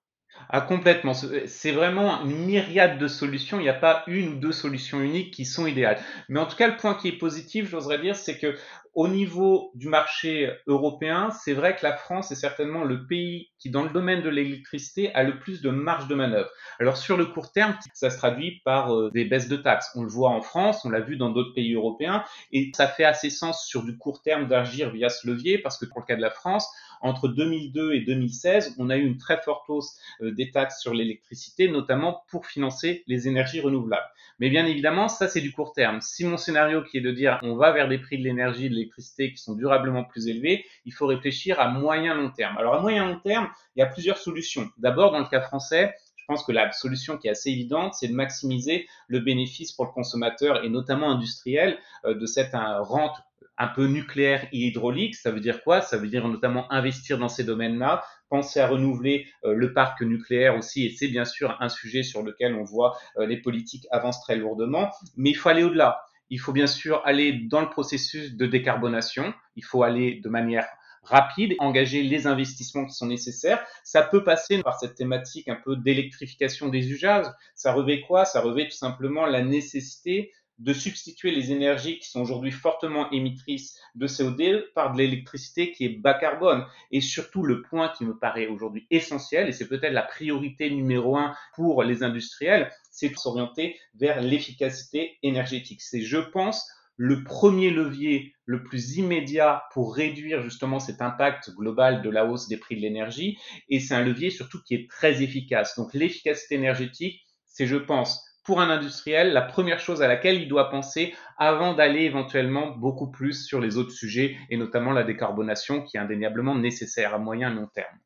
Ah, 0.49 0.61
complètement. 0.61 1.15
C'est 1.15 1.73
vraiment 1.73 2.23
une 2.25 2.45
myriade 2.45 2.99
de 2.99 3.09
solutions. 3.09 3.59
Il 3.59 3.63
n'y 3.63 3.69
a 3.69 3.75
pas 3.75 4.03
une 4.07 4.35
ou 4.35 4.35
deux 4.37 4.53
solutions 4.53 5.01
uniques 5.01 5.33
qui 5.33 5.45
sont 5.47 5.67
idéales. 5.67 5.99
Mais 6.29 6.41
en 6.41 6.47
tout 6.47 6.57
cas, 6.57 6.69
le 6.69 6.77
point 6.77 6.95
qui 6.95 7.09
est 7.09 7.19
positif, 7.19 7.69
j'oserais 7.71 7.99
dire, 7.99 8.17
c'est 8.17 8.39
que 8.39 8.57
au 8.95 9.09
niveau 9.09 9.71
du 9.75 9.89
marché 9.89 10.51
européen, 10.67 11.31
c'est 11.31 11.55
vrai 11.55 11.75
que 11.75 11.83
la 11.83 11.97
France 11.97 12.31
est 12.31 12.37
certainement 12.37 12.85
le 12.85 13.07
pays 13.07 13.49
qui, 13.59 13.71
dans 13.71 13.83
le 13.83 13.89
domaine 13.89 14.21
de 14.21 14.29
l'électricité, 14.29 15.15
a 15.15 15.23
le 15.23 15.39
plus 15.39 15.63
de 15.63 15.71
marge 15.71 16.09
de 16.09 16.15
manœuvre. 16.15 16.51
Alors 16.79 16.99
sur 16.99 17.17
le 17.17 17.25
court 17.25 17.53
terme, 17.53 17.75
ça 17.95 18.11
se 18.11 18.19
traduit 18.19 18.61
par 18.67 18.95
euh, 18.95 19.11
des 19.11 19.25
baisses 19.25 19.49
de 19.49 19.57
taxes. 19.57 19.91
On 19.95 20.03
le 20.03 20.11
voit 20.11 20.29
en 20.29 20.43
France, 20.43 20.85
on 20.85 20.91
l'a 20.91 21.01
vu 21.01 21.17
dans 21.17 21.31
d'autres 21.31 21.55
pays 21.55 21.73
européens, 21.73 22.25
et 22.53 22.71
ça 22.77 22.87
fait 22.87 23.05
assez 23.05 23.31
sens 23.31 23.65
sur 23.67 23.83
du 23.83 23.97
court 23.97 24.21
terme 24.21 24.47
d'agir 24.47 24.91
via 24.91 25.09
ce 25.09 25.27
levier, 25.27 25.57
parce 25.57 25.79
que 25.79 25.87
pour 25.87 26.01
le 26.01 26.05
cas 26.05 26.17
de 26.17 26.21
la 26.21 26.31
France, 26.31 26.69
entre 27.03 27.29
2002 27.29 27.93
et 27.95 28.01
2016, 28.01 28.77
on 28.79 28.91
a 28.91 28.97
eu 28.97 29.05
une 29.05 29.19
très 29.19 29.41
forte 29.41 29.69
hausse 29.69 29.97
euh, 30.23 30.31
des 30.33 30.51
taxes 30.51 30.81
sur 30.81 30.95
l'électricité, 30.95 31.69
notamment 31.69 32.23
pour 32.29 32.47
financer 32.47 33.05
les 33.07 33.29
énergies 33.29 33.61
renouvelables. 33.61 34.07
Mais 34.39 34.49
bien 34.51 34.67
évidemment, 34.67 35.09
ça 35.09 35.29
c'est 35.29 35.41
du 35.41 35.53
court 35.53 35.73
terme. 35.73 36.01
Si 36.01 36.25
mon 36.25 36.37
scénario 36.37 36.83
qui 36.83 36.99
est 36.99 37.03
de 37.03 37.13
dire 37.13 37.39
on 37.43 37.55
va 37.55 37.73
vers 37.73 37.89
des 37.89 37.99
prix 37.99 38.19
de 38.19 38.25
l'énergie, 38.25 38.69
de 38.69 38.75
l'électricité 38.75 39.33
qui 39.33 39.43
sont 39.43 39.55
durablement 39.55 40.05
plus 40.05 40.29
élevés, 40.29 40.65
il 40.85 40.93
faut 40.93 41.07
réfléchir 41.07 41.61
à 41.61 41.69
moyen 41.69 42.15
long 42.15 42.31
terme. 42.31 42.57
Alors 42.57 42.75
à 42.75 42.81
moyen 42.81 43.07
long 43.07 43.21
terme, 43.21 43.49
il 43.77 43.81
y 43.81 43.83
a 43.83 43.87
plusieurs 43.87 44.19
solutions. 44.19 44.69
D'abord, 44.79 45.13
dans 45.13 45.21
le 45.21 45.27
cas 45.27 45.41
français, 45.41 45.95
je 46.17 46.25
pense 46.27 46.45
que 46.45 46.53
la 46.53 46.71
solution 46.73 47.19
qui 47.19 47.27
est 47.27 47.33
assez 47.33 47.51
évidente, 47.51 47.95
c'est 47.95 48.09
de 48.09 48.15
maximiser 48.15 48.87
le 49.09 49.19
bénéfice 49.19 49.73
pour 49.73 49.87
le 49.87 49.91
consommateur 49.91 50.65
et 50.65 50.69
notamment 50.69 51.11
industriel 51.11 51.79
euh, 52.05 52.15
de 52.15 52.27
cette 52.27 52.55
euh, 52.55 52.81
rente 52.81 53.17
un 53.59 53.69
peu 53.69 53.87
nucléaire 53.87 54.47
et 54.53 54.67
hydraulique. 54.67 55.15
Ça 55.15 55.31
veut 55.31 55.41
dire 55.41 55.63
quoi? 55.63 55.81
Ça 55.81 55.97
veut 55.99 56.09
dire 56.09 56.27
notamment 56.27 56.71
investir 56.73 57.19
dans 57.19 57.29
ces 57.29 57.45
domaines-là, 57.45 58.03
penser 58.29 58.61
à 58.61 58.67
renouveler 58.67 59.27
euh, 59.45 59.55
le 59.55 59.73
parc 59.73 60.03
nucléaire 60.03 60.57
aussi, 60.57 60.87
et 60.87 60.91
c'est 60.91 61.09
bien 61.09 61.25
sûr 61.25 61.57
un 61.61 61.69
sujet 61.69 62.03
sur 62.03 62.23
lequel 62.23 62.55
on 62.55 62.65
voit 62.65 62.97
euh, 63.19 63.27
les 63.27 63.41
politiques 63.41 63.87
avancent 63.91 64.23
très 64.23 64.37
lourdement, 64.37 64.91
mais 65.17 65.31
il 65.31 65.35
faut 65.35 65.49
aller 65.49 65.65
au-delà. 65.65 66.03
Il 66.31 66.41
faut 66.41 66.53
bien 66.53 66.67
sûr 66.67 67.03
aller 67.05 67.33
dans 67.33 67.61
le 67.61 67.69
processus 67.69 68.35
de 68.35 68.47
décarbonation, 68.47 69.35
il 69.55 69.65
faut 69.65 69.83
aller 69.83 70.21
de 70.23 70.29
manière 70.31 70.67
rapide, 71.03 71.55
engager 71.59 72.03
les 72.03 72.27
investissements 72.27 72.87
qui 72.87 72.95
sont 72.95 73.07
nécessaires. 73.07 73.63
Ça 73.85 74.03
peut 74.03 74.25
passer 74.25 74.63
par 74.63 74.79
cette 74.79 74.95
thématique 74.95 75.49
un 75.49 75.59
peu 75.63 75.77
d'électrification 75.77 76.69
des 76.69 76.91
usages. 76.91 77.27
Ça 77.55 77.73
revêt 77.73 78.01
quoi? 78.03 78.25
Ça 78.25 78.41
revêt 78.41 78.67
tout 78.67 78.77
simplement 78.77 79.27
la 79.27 79.43
nécessité 79.43 80.33
de 80.63 80.73
substituer 80.73 81.33
les 81.33 81.51
énergies 81.51 81.99
qui 81.99 82.09
sont 82.09 82.21
aujourd'hui 82.21 82.53
fortement 82.53 83.11
émettrices 83.11 83.77
de 83.97 84.07
CO2 84.07 84.73
par 84.75 84.93
de 84.93 84.99
l'électricité 84.99 85.73
qui 85.73 85.85
est 85.85 85.99
bas 86.01 86.15
carbone. 86.15 86.65
Et 86.93 87.01
surtout, 87.01 87.43
le 87.43 87.63
point 87.63 87.89
qui 87.89 88.05
me 88.05 88.17
paraît 88.17 88.47
aujourd'hui 88.47 88.87
essentiel, 88.91 89.49
et 89.49 89.53
c'est 89.53 89.69
peut-être 89.69 89.93
la 89.93 90.03
priorité 90.03 90.71
numéro 90.71 91.17
un 91.17 91.35
pour 91.57 91.83
les 91.83 92.05
industriels, 92.05 92.71
c'est 92.91 93.09
de 93.09 93.17
s'orienter 93.17 93.77
vers 93.97 94.21
l'efficacité 94.21 95.19
énergétique. 95.23 95.83
C'est, 95.83 96.03
je 96.03 96.19
pense, 96.19 96.71
le 96.97 97.25
premier 97.25 97.71
levier 97.71 98.33
le 98.45 98.63
plus 98.63 98.99
immédiat 98.99 99.65
pour 99.73 99.97
réduire 99.97 100.43
justement 100.43 100.79
cet 100.79 101.03
impact 101.03 101.51
global 101.51 102.03
de 102.03 102.11
la 102.11 102.25
hausse 102.27 102.47
des 102.47 102.57
prix 102.57 102.77
de 102.77 102.83
l'énergie. 102.83 103.37
Et 103.69 103.81
c'est 103.81 103.95
un 103.95 104.05
levier 104.05 104.31
surtout 104.31 104.63
qui 104.63 104.75
est 104.75 104.89
très 104.89 105.23
efficace. 105.23 105.75
Donc 105.77 105.93
l'efficacité 105.93 106.55
énergétique, 106.55 107.27
c'est, 107.47 107.67
je 107.67 107.77
pense, 107.77 108.25
pour 108.45 108.61
un 108.61 108.71
industriel 108.71 109.33
la 109.33 109.43
première 109.43 109.81
chose 109.81 110.03
à 110.03 110.09
laquelle 110.09 110.41
il 110.41 110.49
doit 110.49 110.71
penser 110.71 111.15
avant 111.39 111.75
d'aller 111.75 112.03
éventuellement 112.03 112.71
beaucoup 112.77 113.11
plus 113.11 113.45
sur 113.45 113.61
les 113.61 113.77
autres 113.77 113.93
sujets 113.93 114.37
et 114.51 114.57
notamment 114.57 114.93
la 114.93 115.05
décarbonation 115.05 115.83
qui 115.83 115.97
est 115.97 116.01
indéniablement 116.01 116.55
nécessaire 116.55 117.15
à 117.15 117.19
moyen 117.19 117.51
et 117.51 117.55
long 117.55 117.69
terme. 117.73 117.99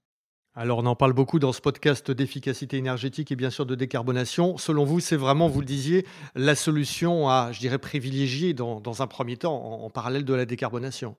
Alors 0.55 0.79
on 0.79 0.87
en 0.87 0.97
parle 0.97 1.13
beaucoup 1.13 1.39
dans 1.39 1.53
ce 1.53 1.61
podcast 1.61 2.11
d'efficacité 2.11 2.79
énergétique 2.79 3.31
et 3.31 3.37
bien 3.37 3.51
sûr 3.51 3.67
de 3.67 3.75
décarbonation. 3.75 4.57
Selon 4.57 4.85
vous, 4.85 5.01
c'est 5.01 5.17
vraiment, 5.17 5.49
vous 5.49 5.61
le 5.61 5.67
disiez, 5.67 6.07
la 6.35 6.55
solution 6.55 7.29
à, 7.29 7.51
je 7.53 7.61
dirais, 7.61 7.79
privilégier 7.79 8.55
dans, 8.55 9.03
un 9.03 9.07
premier 9.07 9.37
temps 9.37 9.55
en 9.55 9.91
parallèle 9.91 10.25
de 10.25 10.33
la 10.33 10.47
décarbonation? 10.47 11.17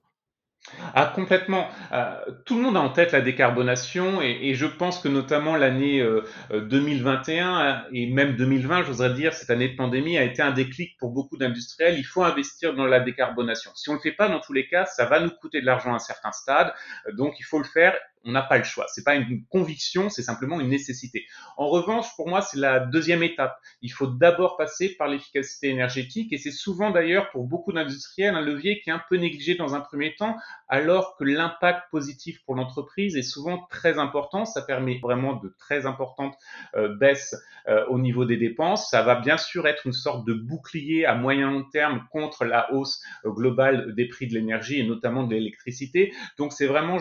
Ah, 0.93 1.11
complètement. 1.15 1.67
Euh, 1.91 2.15
tout 2.45 2.55
le 2.55 2.61
monde 2.61 2.77
a 2.77 2.81
en 2.81 2.89
tête 2.89 3.11
la 3.11 3.21
décarbonation 3.21 4.21
et, 4.21 4.53
je 4.53 4.65
pense 4.65 4.99
que 4.99 5.07
notamment 5.07 5.55
l'année 5.55 6.05
2021 6.51 7.59
euh, 7.59 7.61
euh, 7.61 7.75
et 7.91 8.07
même 8.07 8.35
2020, 8.35 8.83
j'oserais 8.83 9.13
dire, 9.13 9.33
cette 9.33 9.49
année 9.49 9.69
de 9.69 9.75
pandémie 9.75 10.17
a 10.17 10.23
été 10.23 10.41
un 10.41 10.51
déclic 10.51 10.97
pour 10.97 11.11
beaucoup 11.11 11.37
d'industriels. 11.37 11.97
Il 11.97 12.03
faut 12.03 12.23
investir 12.23 12.73
dans 12.73 12.85
la 12.85 12.99
décarbonation. 12.99 13.71
Si 13.75 13.89
on 13.89 13.93
ne 13.93 13.97
le 13.97 14.01
fait 14.01 14.11
pas, 14.11 14.29
dans 14.29 14.39
tous 14.39 14.53
les 14.53 14.67
cas, 14.67 14.85
ça 14.85 15.05
va 15.05 15.19
nous 15.19 15.29
coûter 15.29 15.61
de 15.61 15.65
l'argent 15.65 15.93
à 15.93 15.95
un 15.95 15.99
certain 15.99 16.31
stade. 16.31 16.73
Donc, 17.13 17.39
il 17.39 17.43
faut 17.43 17.59
le 17.59 17.65
faire 17.65 17.95
on 18.27 18.31
n'a 18.31 18.41
pas 18.41 18.57
le 18.57 18.63
choix. 18.63 18.85
C'est 18.89 19.03
pas 19.03 19.15
une 19.15 19.45
conviction, 19.45 20.09
c'est 20.09 20.21
simplement 20.21 20.59
une 20.59 20.69
nécessité. 20.69 21.25
En 21.55 21.67
revanche, 21.69 22.07
pour 22.15 22.27
moi, 22.27 22.41
c'est 22.41 22.59
la 22.59 22.79
deuxième 22.79 23.23
étape. 23.23 23.57
Il 23.81 23.89
faut 23.89 24.07
d'abord 24.07 24.57
passer 24.57 24.95
par 24.95 25.07
l'efficacité 25.07 25.69
énergétique 25.69 26.33
et 26.33 26.37
c'est 26.37 26.51
souvent 26.51 26.91
d'ailleurs 26.91 27.29
pour 27.31 27.45
beaucoup 27.45 27.71
d'industriels 27.71 28.35
un 28.35 28.41
levier 28.41 28.81
qui 28.81 28.89
est 28.89 28.93
un 28.93 29.01
peu 29.09 29.15
négligé 29.15 29.55
dans 29.55 29.75
un 29.75 29.81
premier 29.81 30.15
temps, 30.15 30.35
alors 30.67 31.15
que 31.15 31.23
l'impact 31.23 31.89
positif 31.89 32.43
pour 32.45 32.55
l'entreprise 32.55 33.15
est 33.15 33.23
souvent 33.23 33.65
très 33.69 33.97
important. 33.97 34.45
Ça 34.45 34.61
permet 34.61 34.99
vraiment 35.01 35.35
de 35.35 35.55
très 35.57 35.85
importantes 35.85 36.35
euh, 36.75 36.95
baisses 36.95 37.35
euh, 37.67 37.85
au 37.87 37.99
niveau 37.99 38.25
des 38.25 38.37
dépenses. 38.37 38.89
Ça 38.89 39.01
va 39.03 39.15
bien 39.15 39.37
sûr 39.37 39.67
être 39.67 39.85
une 39.85 39.93
sorte 39.93 40.25
de 40.25 40.33
bouclier 40.33 41.05
à 41.05 41.15
moyen 41.15 41.51
long 41.51 41.63
terme 41.63 42.05
contre 42.11 42.45
la 42.45 42.73
hausse 42.73 43.01
euh, 43.25 43.31
globale 43.31 43.95
des 43.95 44.07
prix 44.07 44.27
de 44.27 44.33
l'énergie 44.33 44.79
et 44.79 44.83
notamment 44.83 45.23
de 45.23 45.33
l'électricité. 45.33 46.13
Donc 46.37 46.53
c'est 46.53 46.67
vraiment, 46.67 46.97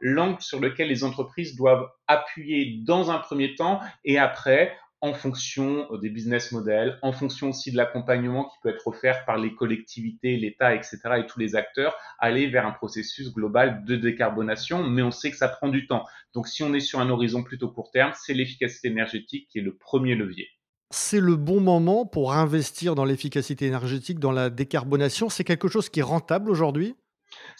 l'angle 0.00 0.40
sur 0.40 0.60
lequel 0.60 0.88
les 0.88 1.04
entreprises 1.04 1.56
doivent 1.56 1.88
appuyer 2.06 2.80
dans 2.84 3.10
un 3.10 3.18
premier 3.18 3.54
temps 3.54 3.80
et 4.04 4.18
après, 4.18 4.76
en 5.02 5.14
fonction 5.14 5.88
des 6.00 6.10
business 6.10 6.52
models, 6.52 6.96
en 7.02 7.12
fonction 7.12 7.50
aussi 7.50 7.72
de 7.72 7.76
l'accompagnement 7.76 8.44
qui 8.44 8.56
peut 8.62 8.68
être 8.68 8.86
offert 8.86 9.24
par 9.24 9.36
les 9.36 9.52
collectivités, 9.52 10.36
l'État, 10.36 10.74
etc. 10.76 11.00
et 11.18 11.26
tous 11.26 11.40
les 11.40 11.56
acteurs, 11.56 11.96
aller 12.20 12.46
vers 12.46 12.64
un 12.66 12.70
processus 12.70 13.32
global 13.32 13.84
de 13.84 13.96
décarbonation. 13.96 14.84
Mais 14.84 15.02
on 15.02 15.10
sait 15.10 15.32
que 15.32 15.36
ça 15.36 15.48
prend 15.48 15.68
du 15.68 15.88
temps. 15.88 16.04
Donc 16.34 16.46
si 16.46 16.62
on 16.62 16.72
est 16.72 16.80
sur 16.80 17.00
un 17.00 17.10
horizon 17.10 17.42
plutôt 17.42 17.68
court 17.68 17.90
terme, 17.90 18.12
c'est 18.14 18.32
l'efficacité 18.32 18.88
énergétique 18.88 19.48
qui 19.50 19.58
est 19.58 19.62
le 19.62 19.76
premier 19.76 20.14
levier. 20.14 20.46
C'est 20.90 21.20
le 21.20 21.36
bon 21.36 21.58
moment 21.58 22.06
pour 22.06 22.32
investir 22.32 22.94
dans 22.94 23.04
l'efficacité 23.04 23.66
énergétique, 23.66 24.20
dans 24.20 24.30
la 24.30 24.50
décarbonation. 24.50 25.30
C'est 25.30 25.42
quelque 25.42 25.66
chose 25.66 25.88
qui 25.88 26.00
est 26.00 26.04
rentable 26.04 26.48
aujourd'hui? 26.48 26.94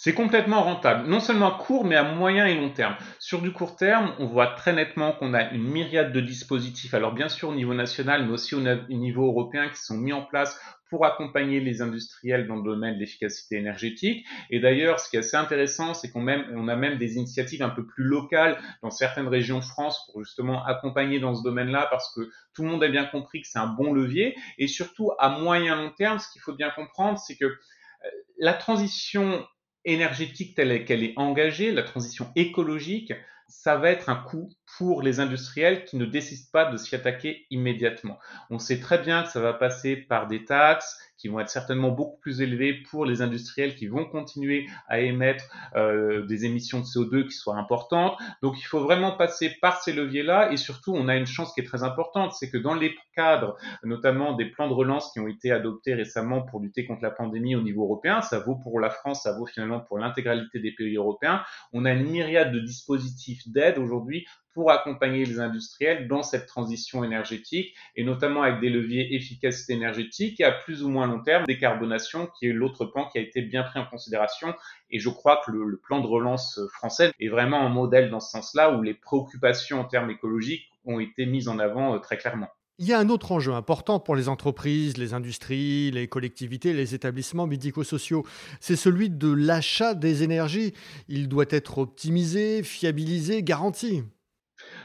C'est 0.02 0.14
complètement 0.14 0.64
rentable, 0.64 1.08
non 1.08 1.20
seulement 1.20 1.54
à 1.54 1.58
court, 1.58 1.84
mais 1.84 1.94
à 1.94 2.02
moyen 2.02 2.44
et 2.44 2.56
long 2.56 2.70
terme. 2.70 2.96
Sur 3.20 3.40
du 3.40 3.52
court 3.52 3.76
terme, 3.76 4.12
on 4.18 4.26
voit 4.26 4.48
très 4.48 4.72
nettement 4.72 5.12
qu'on 5.12 5.32
a 5.32 5.52
une 5.52 5.62
myriade 5.62 6.12
de 6.12 6.20
dispositifs, 6.20 6.92
alors 6.92 7.12
bien 7.12 7.28
sûr 7.28 7.50
au 7.50 7.54
niveau 7.54 7.72
national, 7.72 8.26
mais 8.26 8.32
aussi 8.32 8.56
au 8.56 8.60
niveau 8.60 9.26
européen, 9.28 9.68
qui 9.68 9.76
sont 9.76 9.96
mis 9.96 10.12
en 10.12 10.22
place 10.22 10.60
pour 10.90 11.06
accompagner 11.06 11.60
les 11.60 11.82
industriels 11.82 12.48
dans 12.48 12.56
le 12.56 12.64
domaine 12.64 12.94
de 12.94 12.98
l'efficacité 12.98 13.58
énergétique. 13.58 14.26
Et 14.50 14.58
d'ailleurs, 14.58 14.98
ce 14.98 15.08
qui 15.08 15.14
est 15.14 15.20
assez 15.20 15.36
intéressant, 15.36 15.94
c'est 15.94 16.10
qu'on 16.10 16.26
on 16.26 16.66
a 16.66 16.74
même 16.74 16.98
des 16.98 17.14
initiatives 17.18 17.62
un 17.62 17.70
peu 17.70 17.86
plus 17.86 18.02
locales 18.02 18.58
dans 18.82 18.90
certaines 18.90 19.28
régions 19.28 19.60
de 19.60 19.64
France 19.64 20.10
pour 20.10 20.24
justement 20.24 20.64
accompagner 20.64 21.20
dans 21.20 21.36
ce 21.36 21.44
domaine-là, 21.44 21.86
parce 21.92 22.12
que 22.12 22.22
tout 22.54 22.64
le 22.64 22.70
monde 22.70 22.82
a 22.82 22.88
bien 22.88 23.04
compris 23.04 23.42
que 23.42 23.46
c'est 23.46 23.60
un 23.60 23.68
bon 23.68 23.92
levier. 23.92 24.34
Et 24.58 24.66
surtout, 24.66 25.12
à 25.20 25.28
moyen 25.28 25.76
long 25.76 25.90
terme, 25.90 26.18
ce 26.18 26.28
qu'il 26.32 26.42
faut 26.42 26.54
bien 26.54 26.70
comprendre, 26.70 27.20
c'est 27.20 27.36
que 27.36 27.44
euh, 27.44 28.08
la 28.38 28.54
transition 28.54 29.46
énergétique 29.84 30.54
telle 30.54 30.84
qu'elle 30.84 31.02
est 31.02 31.14
engagée, 31.16 31.72
la 31.72 31.82
transition 31.82 32.30
écologique, 32.36 33.12
ça 33.48 33.76
va 33.76 33.90
être 33.90 34.08
un 34.08 34.16
coût 34.16 34.50
pour 34.78 35.02
les 35.02 35.20
industriels 35.20 35.84
qui 35.84 35.96
ne 35.96 36.06
décident 36.06 36.48
pas 36.52 36.64
de 36.70 36.76
s'y 36.76 36.94
attaquer 36.94 37.46
immédiatement. 37.50 38.18
On 38.50 38.58
sait 38.58 38.80
très 38.80 38.98
bien 38.98 39.22
que 39.22 39.28
ça 39.28 39.40
va 39.40 39.52
passer 39.52 39.96
par 39.96 40.26
des 40.26 40.44
taxes 40.44 40.98
qui 41.22 41.28
vont 41.28 41.38
être 41.38 41.50
certainement 41.50 41.90
beaucoup 41.90 42.18
plus 42.18 42.40
élevées 42.40 42.82
pour 42.90 43.06
les 43.06 43.22
industriels 43.22 43.76
qui 43.76 43.86
vont 43.86 44.04
continuer 44.04 44.66
à 44.88 44.98
émettre 44.98 45.44
euh, 45.76 46.26
des 46.26 46.46
émissions 46.46 46.80
de 46.80 46.84
CO2 46.84 47.28
qui 47.28 47.36
soient 47.36 47.56
importantes. 47.56 48.18
Donc 48.42 48.58
il 48.58 48.64
faut 48.64 48.80
vraiment 48.80 49.12
passer 49.12 49.56
par 49.60 49.80
ces 49.80 49.92
leviers-là 49.92 50.50
et 50.50 50.56
surtout 50.56 50.94
on 50.94 51.06
a 51.06 51.16
une 51.16 51.26
chance 51.26 51.54
qui 51.54 51.60
est 51.60 51.64
très 51.64 51.84
importante, 51.84 52.32
c'est 52.32 52.50
que 52.50 52.58
dans 52.58 52.74
les 52.74 52.96
cadres, 53.14 53.56
notamment 53.84 54.32
des 54.32 54.46
plans 54.46 54.68
de 54.68 54.74
relance 54.74 55.12
qui 55.12 55.20
ont 55.20 55.28
été 55.28 55.52
adoptés 55.52 55.94
récemment 55.94 56.42
pour 56.42 56.58
lutter 56.58 56.86
contre 56.86 57.02
la 57.02 57.12
pandémie 57.12 57.54
au 57.54 57.62
niveau 57.62 57.84
européen, 57.84 58.20
ça 58.20 58.40
vaut 58.40 58.56
pour 58.56 58.80
la 58.80 58.90
France, 58.90 59.22
ça 59.22 59.38
vaut 59.38 59.46
finalement 59.46 59.78
pour 59.78 59.98
l'intégralité 59.98 60.58
des 60.58 60.72
pays 60.72 60.96
européens, 60.96 61.44
on 61.72 61.84
a 61.84 61.92
une 61.92 62.10
myriade 62.10 62.52
de 62.52 62.58
dispositifs 62.58 63.46
d'aide 63.46 63.78
aujourd'hui 63.78 64.26
pour 64.54 64.70
accompagner 64.70 65.24
les 65.24 65.40
industriels 65.40 66.08
dans 66.08 66.22
cette 66.22 66.46
transition 66.46 67.04
énergétique 67.04 67.74
et 67.96 68.04
notamment 68.04 68.42
avec 68.42 68.60
des 68.60 68.70
leviers 68.70 69.14
efficacité 69.14 69.72
énergétique 69.72 70.40
et 70.40 70.44
à 70.44 70.52
plus 70.52 70.82
ou 70.82 70.88
moins 70.88 71.06
long 71.06 71.22
terme 71.22 71.44
décarbonation 71.46 72.28
qui 72.38 72.46
est 72.46 72.52
l'autre 72.52 72.84
pan 72.84 73.08
qui 73.08 73.18
a 73.18 73.20
été 73.20 73.42
bien 73.42 73.62
pris 73.62 73.78
en 73.78 73.86
considération 73.86 74.54
et 74.90 74.98
je 74.98 75.08
crois 75.08 75.40
que 75.44 75.50
le, 75.50 75.64
le 75.64 75.78
plan 75.78 76.00
de 76.00 76.06
relance 76.06 76.60
français 76.72 77.12
est 77.18 77.28
vraiment 77.28 77.60
un 77.60 77.68
modèle 77.68 78.10
dans 78.10 78.20
ce 78.20 78.30
sens-là 78.30 78.76
où 78.76 78.82
les 78.82 78.94
préoccupations 78.94 79.80
en 79.80 79.84
termes 79.84 80.10
écologiques 80.10 80.68
ont 80.84 81.00
été 81.00 81.26
mises 81.26 81.48
en 81.48 81.58
avant 81.58 81.94
euh, 81.94 81.98
très 81.98 82.18
clairement. 82.18 82.48
Il 82.78 82.86
y 82.86 82.92
a 82.92 82.98
un 82.98 83.10
autre 83.10 83.30
enjeu 83.32 83.52
important 83.52 84.00
pour 84.00 84.16
les 84.16 84.28
entreprises, 84.28 84.96
les 84.96 85.14
industries, 85.14 85.90
les 85.90 86.08
collectivités, 86.08 86.72
les 86.72 86.94
établissements 86.94 87.46
médico-sociaux. 87.46 88.24
C'est 88.60 88.76
celui 88.76 89.10
de 89.10 89.30
l'achat 89.30 89.94
des 89.94 90.22
énergies. 90.22 90.72
Il 91.06 91.28
doit 91.28 91.44
être 91.50 91.78
optimisé, 91.78 92.62
fiabilisé, 92.62 93.42
garanti. 93.42 94.02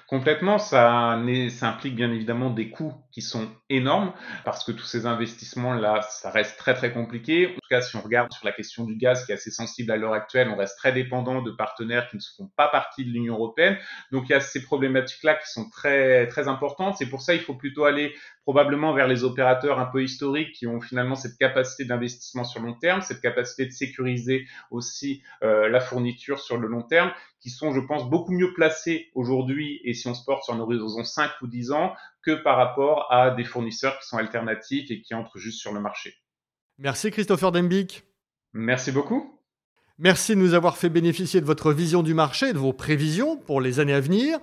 Complètement, 0.07 0.57
ça, 0.57 1.17
ça, 1.49 1.69
implique 1.69 1.95
bien 1.95 2.11
évidemment 2.11 2.49
des 2.49 2.69
coûts 2.69 2.93
qui 3.17 3.23
sont 3.23 3.49
énormes 3.71 4.13
parce 4.45 4.63
que 4.63 4.71
tous 4.71 4.85
ces 4.85 5.07
investissements-là, 5.07 6.03
ça 6.03 6.29
reste 6.29 6.55
très 6.59 6.75
très 6.75 6.93
compliqué. 6.93 7.47
En 7.47 7.53
tout 7.55 7.67
cas, 7.67 7.81
si 7.81 7.95
on 7.95 8.01
regarde 8.01 8.31
sur 8.31 8.45
la 8.45 8.51
question 8.51 8.83
du 8.83 8.95
gaz 8.95 9.25
qui 9.25 9.31
est 9.31 9.33
assez 9.35 9.49
sensible 9.49 9.91
à 9.91 9.97
l'heure 9.97 10.13
actuelle, 10.13 10.49
on 10.49 10.55
reste 10.55 10.77
très 10.77 10.91
dépendant 10.91 11.41
de 11.41 11.49
partenaires 11.49 12.07
qui 12.09 12.17
ne 12.17 12.21
font 12.37 12.51
pas 12.55 12.67
partie 12.67 13.05
de 13.05 13.09
l'Union 13.09 13.33
européenne. 13.33 13.75
Donc 14.11 14.25
il 14.29 14.33
y 14.33 14.35
a 14.35 14.39
ces 14.39 14.61
problématiques-là 14.61 15.33
qui 15.33 15.49
sont 15.49 15.67
très 15.67 16.27
très 16.27 16.47
importantes. 16.47 16.95
C'est 16.99 17.09
pour 17.09 17.23
ça 17.23 17.33
qu'il 17.33 17.41
faut 17.41 17.55
plutôt 17.55 17.85
aller 17.85 18.13
probablement 18.43 18.93
vers 18.93 19.07
les 19.07 19.23
opérateurs 19.23 19.79
un 19.79 19.87
peu 19.87 20.03
historiques 20.03 20.53
qui 20.53 20.67
ont 20.67 20.79
finalement 20.79 21.15
cette 21.15 21.39
capacité 21.39 21.85
d'investissement 21.85 22.43
sur 22.43 22.61
long 22.61 22.75
terme, 22.75 23.01
cette 23.01 23.19
capacité 23.19 23.65
de 23.65 23.71
sécuriser 23.71 24.45
aussi 24.69 25.23
euh, 25.41 25.69
la 25.69 25.79
fourniture 25.79 26.39
sur 26.39 26.57
le 26.57 26.67
long 26.67 26.83
terme, 26.83 27.11
qui 27.41 27.49
sont, 27.49 27.71
je 27.71 27.79
pense, 27.81 28.09
beaucoup 28.09 28.31
mieux 28.31 28.53
placés 28.53 29.09
aujourd'hui 29.15 29.81
et 29.83 29.93
si 29.93 30.07
on 30.07 30.13
se 30.13 30.23
porte 30.23 30.43
sur 30.43 30.53
un 30.53 30.59
horizon 30.59 31.03
5 31.03 31.31
ou 31.41 31.47
10 31.47 31.71
ans 31.71 31.93
que 32.27 32.35
par 32.43 32.57
rapport 32.57 33.07
à 33.09 33.31
des 33.31 33.45
fournisseurs 33.45 33.97
qui 33.99 34.07
sont 34.07 34.17
alternatifs 34.17 34.91
et 34.91 35.01
qui 35.01 35.13
entrent 35.13 35.37
juste 35.37 35.61
sur 35.61 35.71
le 35.71 35.79
marché. 35.79 36.13
Merci 36.77 37.09
Christopher 37.09 37.53
Dembic. 37.53 38.03
Merci 38.51 38.91
beaucoup. 38.91 39.39
Merci 39.97 40.35
de 40.35 40.41
nous 40.41 40.53
avoir 40.53 40.75
fait 40.75 40.89
bénéficier 40.89 41.39
de 41.39 41.45
votre 41.45 41.71
vision 41.71 42.03
du 42.03 42.13
marché 42.13 42.49
et 42.49 42.53
de 42.53 42.57
vos 42.57 42.73
prévisions 42.73 43.37
pour 43.37 43.61
les 43.61 43.79
années 43.79 43.93
à 43.93 44.01
venir. 44.01 44.39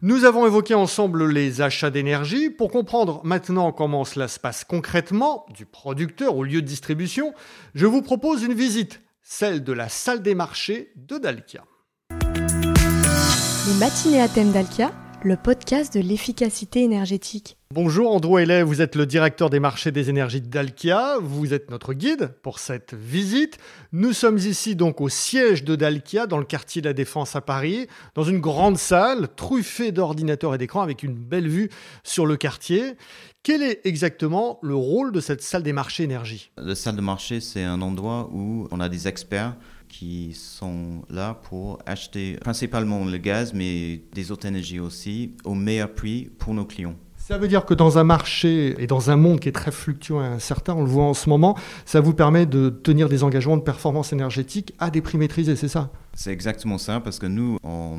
Nous 0.00 0.24
avons 0.24 0.46
évoqué 0.46 0.74
ensemble 0.74 1.28
les 1.30 1.60
achats 1.60 1.90
d'énergie. 1.90 2.48
Pour 2.48 2.70
comprendre 2.70 3.20
maintenant 3.22 3.70
comment 3.70 4.04
cela 4.04 4.28
se 4.28 4.40
passe 4.40 4.64
concrètement, 4.64 5.44
du 5.54 5.66
producteur 5.66 6.36
au 6.36 6.42
lieu 6.42 6.62
de 6.62 6.66
distribution, 6.66 7.34
je 7.74 7.86
vous 7.86 8.00
propose 8.00 8.44
une 8.44 8.54
visite, 8.54 9.02
celle 9.22 9.62
de 9.62 9.72
la 9.74 9.90
salle 9.90 10.22
des 10.22 10.34
marchés 10.34 10.90
de 10.96 11.18
Dalkia. 11.18 11.64
Les 12.10 13.74
matinées 13.78 14.22
à 14.22 14.28
thème 14.28 14.52
d'Alkia, 14.52 14.92
le 15.26 15.36
podcast 15.36 15.92
de 15.92 16.00
l'efficacité 16.00 16.84
énergétique. 16.84 17.56
Bonjour 17.74 18.12
Andrew 18.12 18.38
Hellet, 18.38 18.62
vous 18.62 18.80
êtes 18.80 18.94
le 18.94 19.06
directeur 19.06 19.50
des 19.50 19.58
marchés 19.58 19.90
des 19.90 20.08
énergies 20.08 20.40
d'Alkia, 20.40 21.16
vous 21.20 21.52
êtes 21.52 21.68
notre 21.68 21.94
guide 21.94 22.32
pour 22.42 22.60
cette 22.60 22.94
visite. 22.94 23.58
Nous 23.90 24.12
sommes 24.12 24.38
ici 24.38 24.76
donc 24.76 25.00
au 25.00 25.08
siège 25.08 25.64
de 25.64 25.74
Dalkia 25.74 26.28
dans 26.28 26.38
le 26.38 26.44
quartier 26.44 26.80
de 26.80 26.86
la 26.86 26.92
Défense 26.92 27.34
à 27.34 27.40
Paris, 27.40 27.88
dans 28.14 28.22
une 28.22 28.38
grande 28.38 28.78
salle 28.78 29.26
truffée 29.34 29.90
d'ordinateurs 29.90 30.54
et 30.54 30.58
d'écrans 30.58 30.82
avec 30.82 31.02
une 31.02 31.16
belle 31.16 31.48
vue 31.48 31.70
sur 32.04 32.24
le 32.24 32.36
quartier. 32.36 32.94
Quel 33.42 33.62
est 33.62 33.80
exactement 33.84 34.60
le 34.62 34.76
rôle 34.76 35.10
de 35.10 35.18
cette 35.18 35.42
salle 35.42 35.64
des 35.64 35.72
marchés 35.72 36.04
énergie? 36.04 36.52
La 36.56 36.76
salle 36.76 36.94
de 36.94 37.00
marché, 37.00 37.40
c'est 37.40 37.64
un 37.64 37.82
endroit 37.82 38.30
où 38.32 38.68
on 38.70 38.78
a 38.78 38.88
des 38.88 39.08
experts 39.08 39.56
qui 39.98 40.34
sont 40.34 41.02
là 41.08 41.32
pour 41.32 41.78
acheter 41.86 42.34
principalement 42.34 43.04
le 43.06 43.16
gaz, 43.16 43.54
mais 43.54 44.02
des 44.12 44.30
autres 44.30 44.46
énergies 44.46 44.78
aussi, 44.78 45.32
au 45.44 45.54
meilleur 45.54 45.94
prix 45.94 46.28
pour 46.38 46.52
nos 46.52 46.66
clients. 46.66 46.96
Ça 47.16 47.38
veut 47.38 47.48
dire 47.48 47.64
que 47.64 47.74
dans 47.74 47.98
un 47.98 48.04
marché 48.04 48.76
et 48.78 48.86
dans 48.86 49.10
un 49.10 49.16
monde 49.16 49.40
qui 49.40 49.48
est 49.48 49.52
très 49.52 49.72
fluctuant 49.72 50.22
et 50.22 50.26
incertain, 50.26 50.74
on 50.74 50.82
le 50.82 50.88
voit 50.88 51.06
en 51.06 51.14
ce 51.14 51.28
moment, 51.28 51.56
ça 51.84 52.00
vous 52.00 52.14
permet 52.14 52.46
de 52.46 52.68
tenir 52.68 53.08
des 53.08 53.24
engagements 53.24 53.56
de 53.56 53.62
performance 53.62 54.12
énergétique 54.12 54.74
à 54.78 54.90
des 54.90 55.00
prix 55.00 55.18
maîtrisés, 55.18 55.56
c'est 55.56 55.66
ça? 55.66 55.90
C'est 56.12 56.30
exactement 56.30 56.78
ça, 56.78 57.00
parce 57.00 57.18
que 57.18 57.26
nous, 57.26 57.58
on 57.64 57.98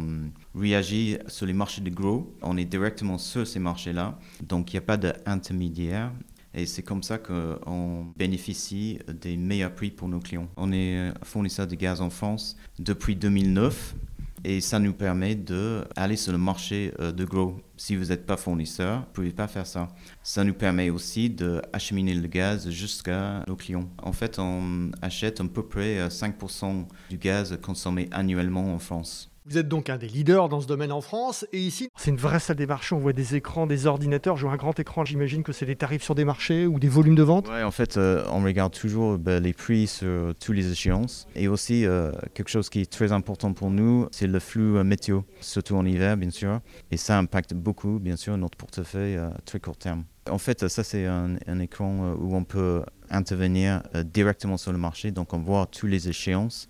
réagit 0.56 1.18
sur 1.28 1.46
les 1.46 1.54
marchés 1.54 1.82
de 1.82 1.90
gros, 1.90 2.34
on 2.42 2.58
est 2.58 2.66
directement 2.66 3.18
sur 3.18 3.46
ces 3.46 3.60
marchés-là, 3.60 4.18
donc 4.48 4.72
il 4.72 4.76
n'y 4.76 4.80
a 4.80 4.86
pas 4.86 4.98
d'intermédiaire. 4.98 6.12
Et 6.58 6.66
c'est 6.66 6.82
comme 6.82 7.04
ça 7.04 7.20
qu'on 7.20 8.08
bénéficie 8.18 8.98
des 9.22 9.38
meilleurs 9.38 9.74
prix 9.74 9.92
pour 9.92 10.10
nos 10.10 10.20
clients. 10.20 10.50
On 10.58 10.72
est 10.74 11.12
fournisseur 11.24 11.68
de 11.68 11.76
gaz 11.76 12.02
en 12.02 12.10
France 12.10 12.58
depuis 12.80 13.16
2009 13.16 13.96
et 14.44 14.60
ça 14.60 14.80
nous 14.80 14.94
permet 14.94 15.36
d'aller 15.36 16.16
sur 16.16 16.32
le 16.32 16.38
marché 16.38 16.94
euh, 17.00 17.12
de 17.12 17.26
gros. 17.26 17.60
Si 17.76 17.96
vous 17.96 18.06
n'êtes 18.06 18.26
pas 18.26 18.38
fournisseur, 18.38 19.00
vous 19.00 19.06
ne 19.06 19.14
pouvez 19.14 19.32
pas 19.32 19.48
faire 19.48 19.68
ça. 19.68 19.88
Ça 20.24 20.44
nous 20.44 20.54
permet 20.54 20.90
aussi 20.90 21.30
d'acheminer 21.30 22.14
le 22.14 22.28
gaz 22.28 22.70
jusqu'à 22.70 23.44
nos 23.48 23.56
clients. 23.56 23.90
En 24.02 24.14
fait, 24.14 24.40
on 24.40 24.92
achète 25.02 25.42
à 25.42 25.44
peu 25.44 25.64
près 25.64 26.08
5% 26.08 26.66
euh, 26.66 26.84
du 27.10 27.18
gaz 27.18 27.58
consommé 27.62 28.08
annuellement 28.12 28.74
en 28.74 28.80
France. 28.80 29.30
Vous 29.50 29.58
êtes 29.58 29.70
donc 29.70 29.90
un 29.90 29.98
des 29.98 30.10
leaders 30.10 30.50
dans 30.50 30.60
ce 30.60 30.68
domaine 30.68 30.92
en 30.92 31.00
France. 31.00 31.46
Et 31.54 31.60
ici, 31.60 31.90
c'est 31.96 32.12
une 32.12 32.18
vraie 32.18 32.42
salle 32.42 32.58
des 32.58 32.66
marchés. 32.66 32.94
On 32.94 33.00
voit 33.00 33.14
des 33.14 33.36
écrans, 33.36 33.66
des 33.66 33.86
ordinateurs. 33.86 34.36
Je 34.36 34.42
vois 34.46 34.52
un 34.52 34.58
grand 34.58 34.78
écran. 34.78 35.06
J'imagine 35.06 35.42
que 35.42 35.54
c'est 35.54 35.66
des 35.66 35.78
tarifs 35.78 36.04
sur 36.04 36.16
des 36.16 36.26
marchés 36.26 36.68
ou 36.68 36.80
des 36.80 36.90
volumes 36.90 37.16
de 37.16 37.24
vente. 37.24 37.48
Oui, 37.50 37.64
en 37.64 37.72
fait, 37.72 37.96
euh, 37.96 38.26
on 38.30 38.44
regarde 38.44 38.74
toujours 38.74 39.18
ben, 39.18 39.42
les 39.42 39.54
prix 39.54 39.88
sur 39.88 40.36
tous 40.36 40.52
les 40.52 40.70
échéances. 40.70 41.28
Et 41.34 41.48
aussi, 41.48 41.86
euh, 41.86 42.12
quelque 42.34 42.50
chose 42.50 42.70
qui 42.70 42.82
est 42.82 42.92
très 42.92 43.14
important 43.14 43.54
pour 43.54 43.72
nous, 43.72 44.10
c'est 44.12 44.28
le 44.28 44.40
flux 44.40 44.76
euh, 44.76 44.84
météo, 44.84 45.22
surtout 45.40 45.76
en 45.76 45.86
hiver, 45.86 46.18
bien 46.18 46.32
sûr. 46.32 46.60
Et 46.92 46.98
ça 46.98 47.18
impacte 47.18 47.54
beaucoup, 47.54 48.00
bien 48.00 48.18
sûr, 48.18 48.38
notre 48.38 48.58
portefeuille 48.58 49.16
à 49.16 49.32
très 49.46 49.62
court 49.62 49.78
terme. 49.78 50.04
En 50.30 50.40
fait, 50.40 50.68
ça, 50.68 50.84
c'est 50.84 51.06
un, 51.06 51.38
un, 51.48 51.60
écran 51.60 52.16
où 52.20 52.36
on 52.36 52.44
peut 52.44 52.84
intervenir 53.10 53.82
directement 54.04 54.58
sur 54.58 54.74
le 54.74 54.78
marché. 54.78 55.12
Donc, 55.12 55.34
on 55.34 55.40
voit 55.40 55.68
toutes 55.68 55.90
les 55.90 56.10
échéances. 56.10 56.68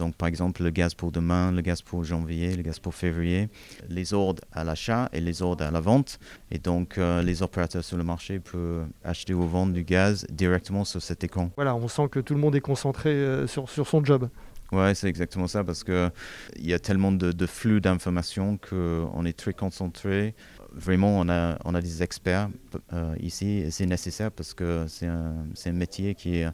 Donc, 0.00 0.16
par 0.16 0.28
exemple, 0.28 0.62
le 0.62 0.70
gaz 0.70 0.94
pour 0.94 1.12
demain, 1.12 1.52
le 1.52 1.60
gaz 1.60 1.82
pour 1.82 2.04
janvier, 2.04 2.56
le 2.56 2.62
gaz 2.62 2.78
pour 2.78 2.94
février, 2.94 3.50
les 3.90 4.14
ordres 4.14 4.42
à 4.50 4.64
l'achat 4.64 5.10
et 5.12 5.20
les 5.20 5.42
ordres 5.42 5.62
à 5.62 5.70
la 5.70 5.80
vente. 5.80 6.18
Et 6.50 6.58
donc, 6.58 6.96
euh, 6.96 7.22
les 7.22 7.42
opérateurs 7.42 7.84
sur 7.84 7.98
le 7.98 8.02
marché 8.02 8.40
peuvent 8.40 8.86
acheter 9.04 9.34
ou 9.34 9.42
vendre 9.42 9.74
du 9.74 9.84
gaz 9.84 10.26
directement 10.30 10.86
sur 10.86 11.02
cet 11.02 11.22
écran. 11.22 11.50
Voilà, 11.54 11.74
on 11.74 11.86
sent 11.86 12.08
que 12.10 12.18
tout 12.18 12.32
le 12.32 12.40
monde 12.40 12.56
est 12.56 12.62
concentré 12.62 13.10
euh, 13.10 13.46
sur, 13.46 13.68
sur 13.68 13.86
son 13.86 14.02
job. 14.02 14.30
Ouais, 14.72 14.94
c'est 14.94 15.08
exactement 15.08 15.48
ça, 15.48 15.64
parce 15.64 15.84
qu'il 15.84 16.10
y 16.60 16.72
a 16.72 16.78
tellement 16.78 17.12
de, 17.12 17.46
flux 17.46 17.82
d'informations 17.82 18.56
qu'on 18.56 19.24
est 19.26 19.36
très 19.36 19.52
concentré. 19.52 20.34
Vraiment, 20.72 21.18
on 21.18 21.28
a, 21.28 21.58
on 21.66 21.74
a 21.74 21.82
des 21.82 22.02
experts 22.02 22.48
euh, 22.94 23.14
ici, 23.20 23.58
et 23.66 23.70
c'est 23.70 23.84
nécessaire 23.84 24.30
parce 24.30 24.54
que 24.54 24.86
c'est 24.88 25.08
un, 25.08 25.44
un 25.66 25.72
métier 25.72 26.14
qui 26.14 26.36
est 26.36 26.48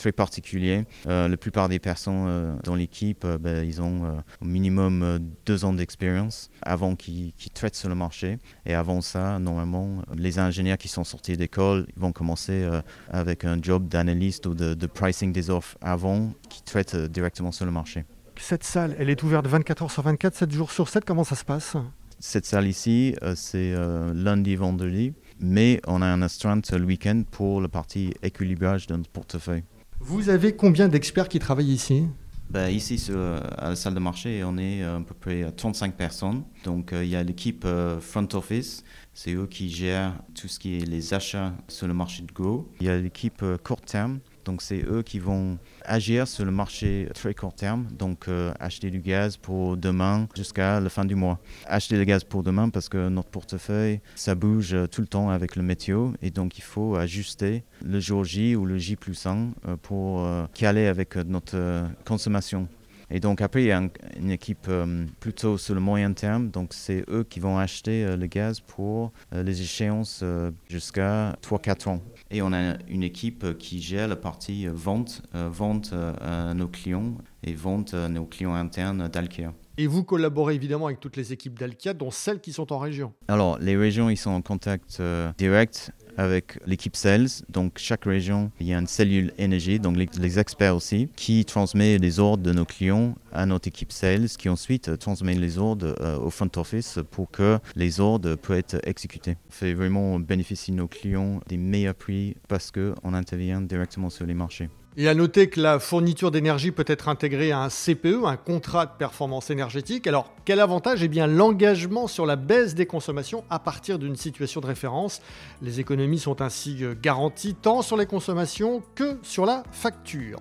très 0.00 0.12
particulier. 0.12 0.84
Euh, 1.06 1.28
la 1.28 1.36
plupart 1.36 1.68
des 1.68 1.78
personnes 1.78 2.24
euh, 2.26 2.56
dans 2.64 2.74
l'équipe, 2.74 3.26
ben, 3.26 3.64
ils 3.64 3.82
ont 3.82 4.22
au 4.40 4.44
minimum 4.44 5.18
deux 5.46 5.64
ans 5.64 5.74
d'expérience 5.74 6.50
avant 6.62 6.96
qu'ils 6.96 7.32
traitent 7.54 7.76
sur 7.76 7.88
le 7.88 7.94
marché. 7.94 8.38
Et 8.64 8.74
avant 8.74 9.02
ça, 9.02 9.38
normalement, 9.38 10.02
les 10.16 10.38
ingénieurs 10.38 10.78
qui 10.78 10.88
sont 10.88 11.04
sortis 11.04 11.36
d'école 11.36 11.86
vont 11.96 12.12
commencer 12.12 12.66
avec 13.10 13.44
un 13.44 13.60
job 13.60 13.88
d'analyste 13.88 14.46
ou 14.46 14.54
de, 14.54 14.86
pricing 14.86 15.32
des 15.32 15.50
offres 15.50 15.76
avant 15.82 16.32
qu'ils 16.48 16.64
traitent 16.64 16.96
directement 16.96 17.52
sur 17.52 17.66
le 17.66 17.72
marché. 17.72 18.04
Cette 18.36 18.64
salle, 18.64 18.96
elle 18.98 19.10
est 19.10 19.22
ouverte 19.22 19.46
24 19.46 19.82
heures 19.82 19.90
sur 19.90 20.02
24, 20.02 20.34
7 20.34 20.50
jours 20.50 20.70
sur 20.70 20.88
7. 20.88 21.04
Comment 21.04 21.24
ça 21.24 21.36
se 21.36 21.44
passe? 21.44 21.76
Cette 22.18 22.46
salle 22.46 22.66
ici, 22.66 23.14
c'est 23.34 23.74
lundi, 24.14 24.56
vendredi 24.56 25.12
mais 25.40 25.80
on 25.86 26.02
a 26.02 26.06
un 26.06 26.22
astreinte 26.22 26.70
le 26.70 26.84
week-end 26.84 27.22
pour 27.30 27.60
la 27.60 27.68
partie 27.68 28.12
équilibrage 28.22 28.86
de 28.86 28.96
notre 28.96 29.10
portefeuille. 29.10 29.64
Vous 30.02 30.30
avez 30.30 30.56
combien 30.56 30.88
d'experts 30.88 31.28
qui 31.28 31.38
travaillent 31.38 31.74
ici? 31.74 32.06
Ben, 32.48 32.68
ici, 32.70 32.98
sur, 32.98 33.18
à 33.18 33.68
la 33.68 33.76
salle 33.76 33.94
de 33.94 34.00
marché, 34.00 34.42
on 34.44 34.56
est 34.56 34.82
à 34.82 34.98
peu 35.06 35.14
près 35.14 35.52
35 35.52 35.94
personnes. 35.94 36.42
Donc, 36.64 36.92
euh, 36.92 37.04
il 37.04 37.10
y 37.10 37.16
a 37.16 37.22
l'équipe 37.22 37.64
euh, 37.66 38.00
front 38.00 38.26
office, 38.32 38.82
c'est 39.12 39.34
eux 39.34 39.46
qui 39.46 39.68
gèrent 39.68 40.14
tout 40.34 40.48
ce 40.48 40.58
qui 40.58 40.78
est 40.78 40.86
les 40.86 41.12
achats 41.12 41.52
sur 41.68 41.86
le 41.86 41.92
marché 41.92 42.22
de 42.22 42.32
gros. 42.32 42.72
Il 42.80 42.86
y 42.86 42.90
a 42.90 42.98
l'équipe 42.98 43.42
euh, 43.42 43.58
court 43.58 43.82
terme, 43.82 44.20
donc 44.50 44.62
c'est 44.62 44.84
eux 44.84 45.02
qui 45.02 45.20
vont 45.20 45.58
agir 45.84 46.26
sur 46.26 46.44
le 46.44 46.50
marché 46.50 47.08
très 47.14 47.34
court 47.34 47.54
terme, 47.54 47.86
donc 47.96 48.26
euh, 48.26 48.52
acheter 48.58 48.90
du 48.90 48.98
gaz 48.98 49.36
pour 49.36 49.76
demain 49.76 50.26
jusqu'à 50.34 50.80
la 50.80 50.90
fin 50.90 51.04
du 51.04 51.14
mois. 51.14 51.38
Acheter 51.66 51.96
le 51.96 52.02
gaz 52.02 52.24
pour 52.24 52.42
demain 52.42 52.68
parce 52.68 52.88
que 52.88 53.08
notre 53.08 53.28
portefeuille, 53.28 54.00
ça 54.16 54.34
bouge 54.34 54.76
tout 54.90 55.02
le 55.02 55.06
temps 55.06 55.30
avec 55.30 55.54
le 55.54 55.62
météo 55.62 56.10
et 56.20 56.30
donc 56.30 56.58
il 56.58 56.64
faut 56.64 56.96
ajuster 56.96 57.62
le 57.84 58.00
jour 58.00 58.24
J 58.24 58.56
ou 58.56 58.66
le 58.66 58.76
J 58.76 58.96
plus 58.96 59.24
1 59.24 59.52
euh, 59.68 59.76
pour 59.80 60.24
euh, 60.24 60.46
caler 60.52 60.88
avec 60.88 61.14
notre 61.14 61.84
consommation. 62.04 62.66
Et 63.10 63.20
donc 63.20 63.40
après, 63.40 63.62
il 63.62 63.66
y 63.66 63.72
a 63.72 63.82
une 64.16 64.30
équipe 64.30 64.66
euh, 64.68 65.04
plutôt 65.18 65.58
sur 65.58 65.74
le 65.74 65.80
moyen 65.80 66.12
terme. 66.12 66.50
Donc 66.50 66.72
c'est 66.72 67.04
eux 67.10 67.24
qui 67.28 67.40
vont 67.40 67.58
acheter 67.58 68.04
euh, 68.04 68.16
le 68.16 68.26
gaz 68.26 68.60
pour 68.60 69.12
euh, 69.34 69.42
les 69.42 69.62
échéances 69.62 70.24
jusqu'à 70.68 71.36
3-4 71.42 71.88
ans. 71.88 72.02
Et 72.30 72.42
on 72.42 72.52
a 72.52 72.76
une 72.88 73.02
équipe 73.02 73.58
qui 73.58 73.80
gère 73.82 74.06
la 74.08 74.16
partie 74.16 74.66
vente, 74.68 75.22
vente 75.34 75.92
à 76.20 76.54
nos 76.54 76.68
clients 76.68 77.14
et 77.42 77.54
vente 77.54 77.94
à 77.94 78.08
nos 78.08 78.24
clients 78.24 78.54
internes 78.54 79.08
d'Alkia. 79.08 79.52
Et 79.78 79.86
vous 79.86 80.04
collaborez 80.04 80.54
évidemment 80.54 80.86
avec 80.86 81.00
toutes 81.00 81.16
les 81.16 81.32
équipes 81.32 81.58
d'Alkia, 81.58 81.94
dont 81.94 82.10
celles 82.10 82.40
qui 82.40 82.52
sont 82.52 82.72
en 82.72 82.78
région. 82.78 83.12
Alors, 83.28 83.58
les 83.58 83.76
régions, 83.76 84.10
ils 84.10 84.16
sont 84.16 84.30
en 84.30 84.42
contact 84.42 85.02
direct 85.38 85.92
avec 86.16 86.58
l'équipe 86.66 86.96
sales. 86.96 87.28
Donc, 87.48 87.74
chaque 87.76 88.04
région, 88.04 88.50
il 88.60 88.66
y 88.66 88.74
a 88.74 88.78
une 88.78 88.86
cellule 88.86 89.32
énergie, 89.38 89.78
donc 89.78 89.96
les, 89.96 90.38
experts 90.38 90.76
aussi, 90.76 91.08
qui 91.16 91.44
transmet 91.44 91.98
les 91.98 92.18
ordres 92.18 92.42
de 92.42 92.52
nos 92.52 92.64
clients 92.64 93.14
à 93.32 93.46
notre 93.46 93.68
équipe 93.68 93.92
sales, 93.92 94.28
qui 94.28 94.48
ensuite 94.48 94.98
transmet 94.98 95.34
les 95.34 95.58
ordres 95.58 95.94
euh, 96.00 96.18
au 96.18 96.30
front 96.30 96.50
office 96.56 96.98
pour 97.10 97.30
que 97.30 97.58
les 97.76 98.00
ordres 98.00 98.36
puissent 98.36 98.58
être 98.58 98.80
exécutés. 98.84 99.36
On 99.48 99.52
fait 99.52 99.74
vraiment 99.74 100.18
bénéficier 100.18 100.74
nos 100.74 100.88
clients 100.88 101.40
des 101.48 101.56
meilleurs 101.56 101.94
prix 101.94 102.36
parce 102.48 102.70
qu'on 102.70 103.14
intervient 103.14 103.60
directement 103.60 104.10
sur 104.10 104.26
les 104.26 104.34
marchés. 104.34 104.68
Et 104.96 105.08
à 105.08 105.14
noter 105.14 105.48
que 105.48 105.60
la 105.60 105.78
fourniture 105.78 106.32
d'énergie 106.32 106.72
peut 106.72 106.84
être 106.88 107.08
intégrée 107.08 107.52
à 107.52 107.60
un 107.60 107.68
CPE, 107.68 108.24
un 108.24 108.36
contrat 108.36 108.86
de 108.86 108.90
performance 108.98 109.50
énergétique. 109.50 110.08
Alors, 110.08 110.34
quel 110.44 110.58
avantage? 110.58 111.04
Eh 111.04 111.08
bien, 111.08 111.28
l'engagement 111.28 112.08
sur 112.08 112.26
la 112.26 112.34
baisse 112.34 112.74
des 112.74 112.86
consommations 112.86 113.44
à 113.50 113.60
partir 113.60 114.00
d'une 114.00 114.16
situation 114.16 114.60
de 114.60 114.66
référence. 114.66 115.22
Les 115.62 115.78
économies 115.78 116.18
sont 116.18 116.42
ainsi 116.42 116.82
euh, 116.82 116.96
garanties 117.00 117.54
tant 117.54 117.82
sur 117.82 117.96
les 117.96 118.06
consommations 118.06 118.82
que 118.96 119.16
sur 119.22 119.46
la 119.46 119.62
facture. 119.70 120.40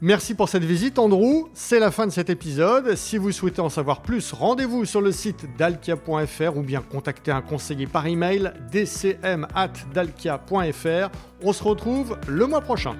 Merci 0.00 0.34
pour 0.34 0.48
cette 0.48 0.64
visite, 0.64 0.98
Andrew. 0.98 1.50
C'est 1.52 1.78
la 1.78 1.90
fin 1.90 2.06
de 2.06 2.12
cet 2.12 2.30
épisode. 2.30 2.96
Si 2.96 3.18
vous 3.18 3.32
souhaitez 3.32 3.60
en 3.60 3.68
savoir 3.68 4.00
plus, 4.00 4.32
rendez-vous 4.32 4.86
sur 4.86 5.02
le 5.02 5.12
site 5.12 5.44
dalkia.fr 5.58 6.56
ou 6.56 6.62
bien 6.62 6.80
contactez 6.80 7.32
un 7.32 7.42
conseiller 7.42 7.86
par 7.86 8.06
email 8.06 8.54
dcm@dalkia.fr. 8.72 11.10
On 11.42 11.52
se 11.52 11.62
retrouve 11.62 12.18
le 12.26 12.46
mois 12.46 12.62
prochain. 12.62 12.96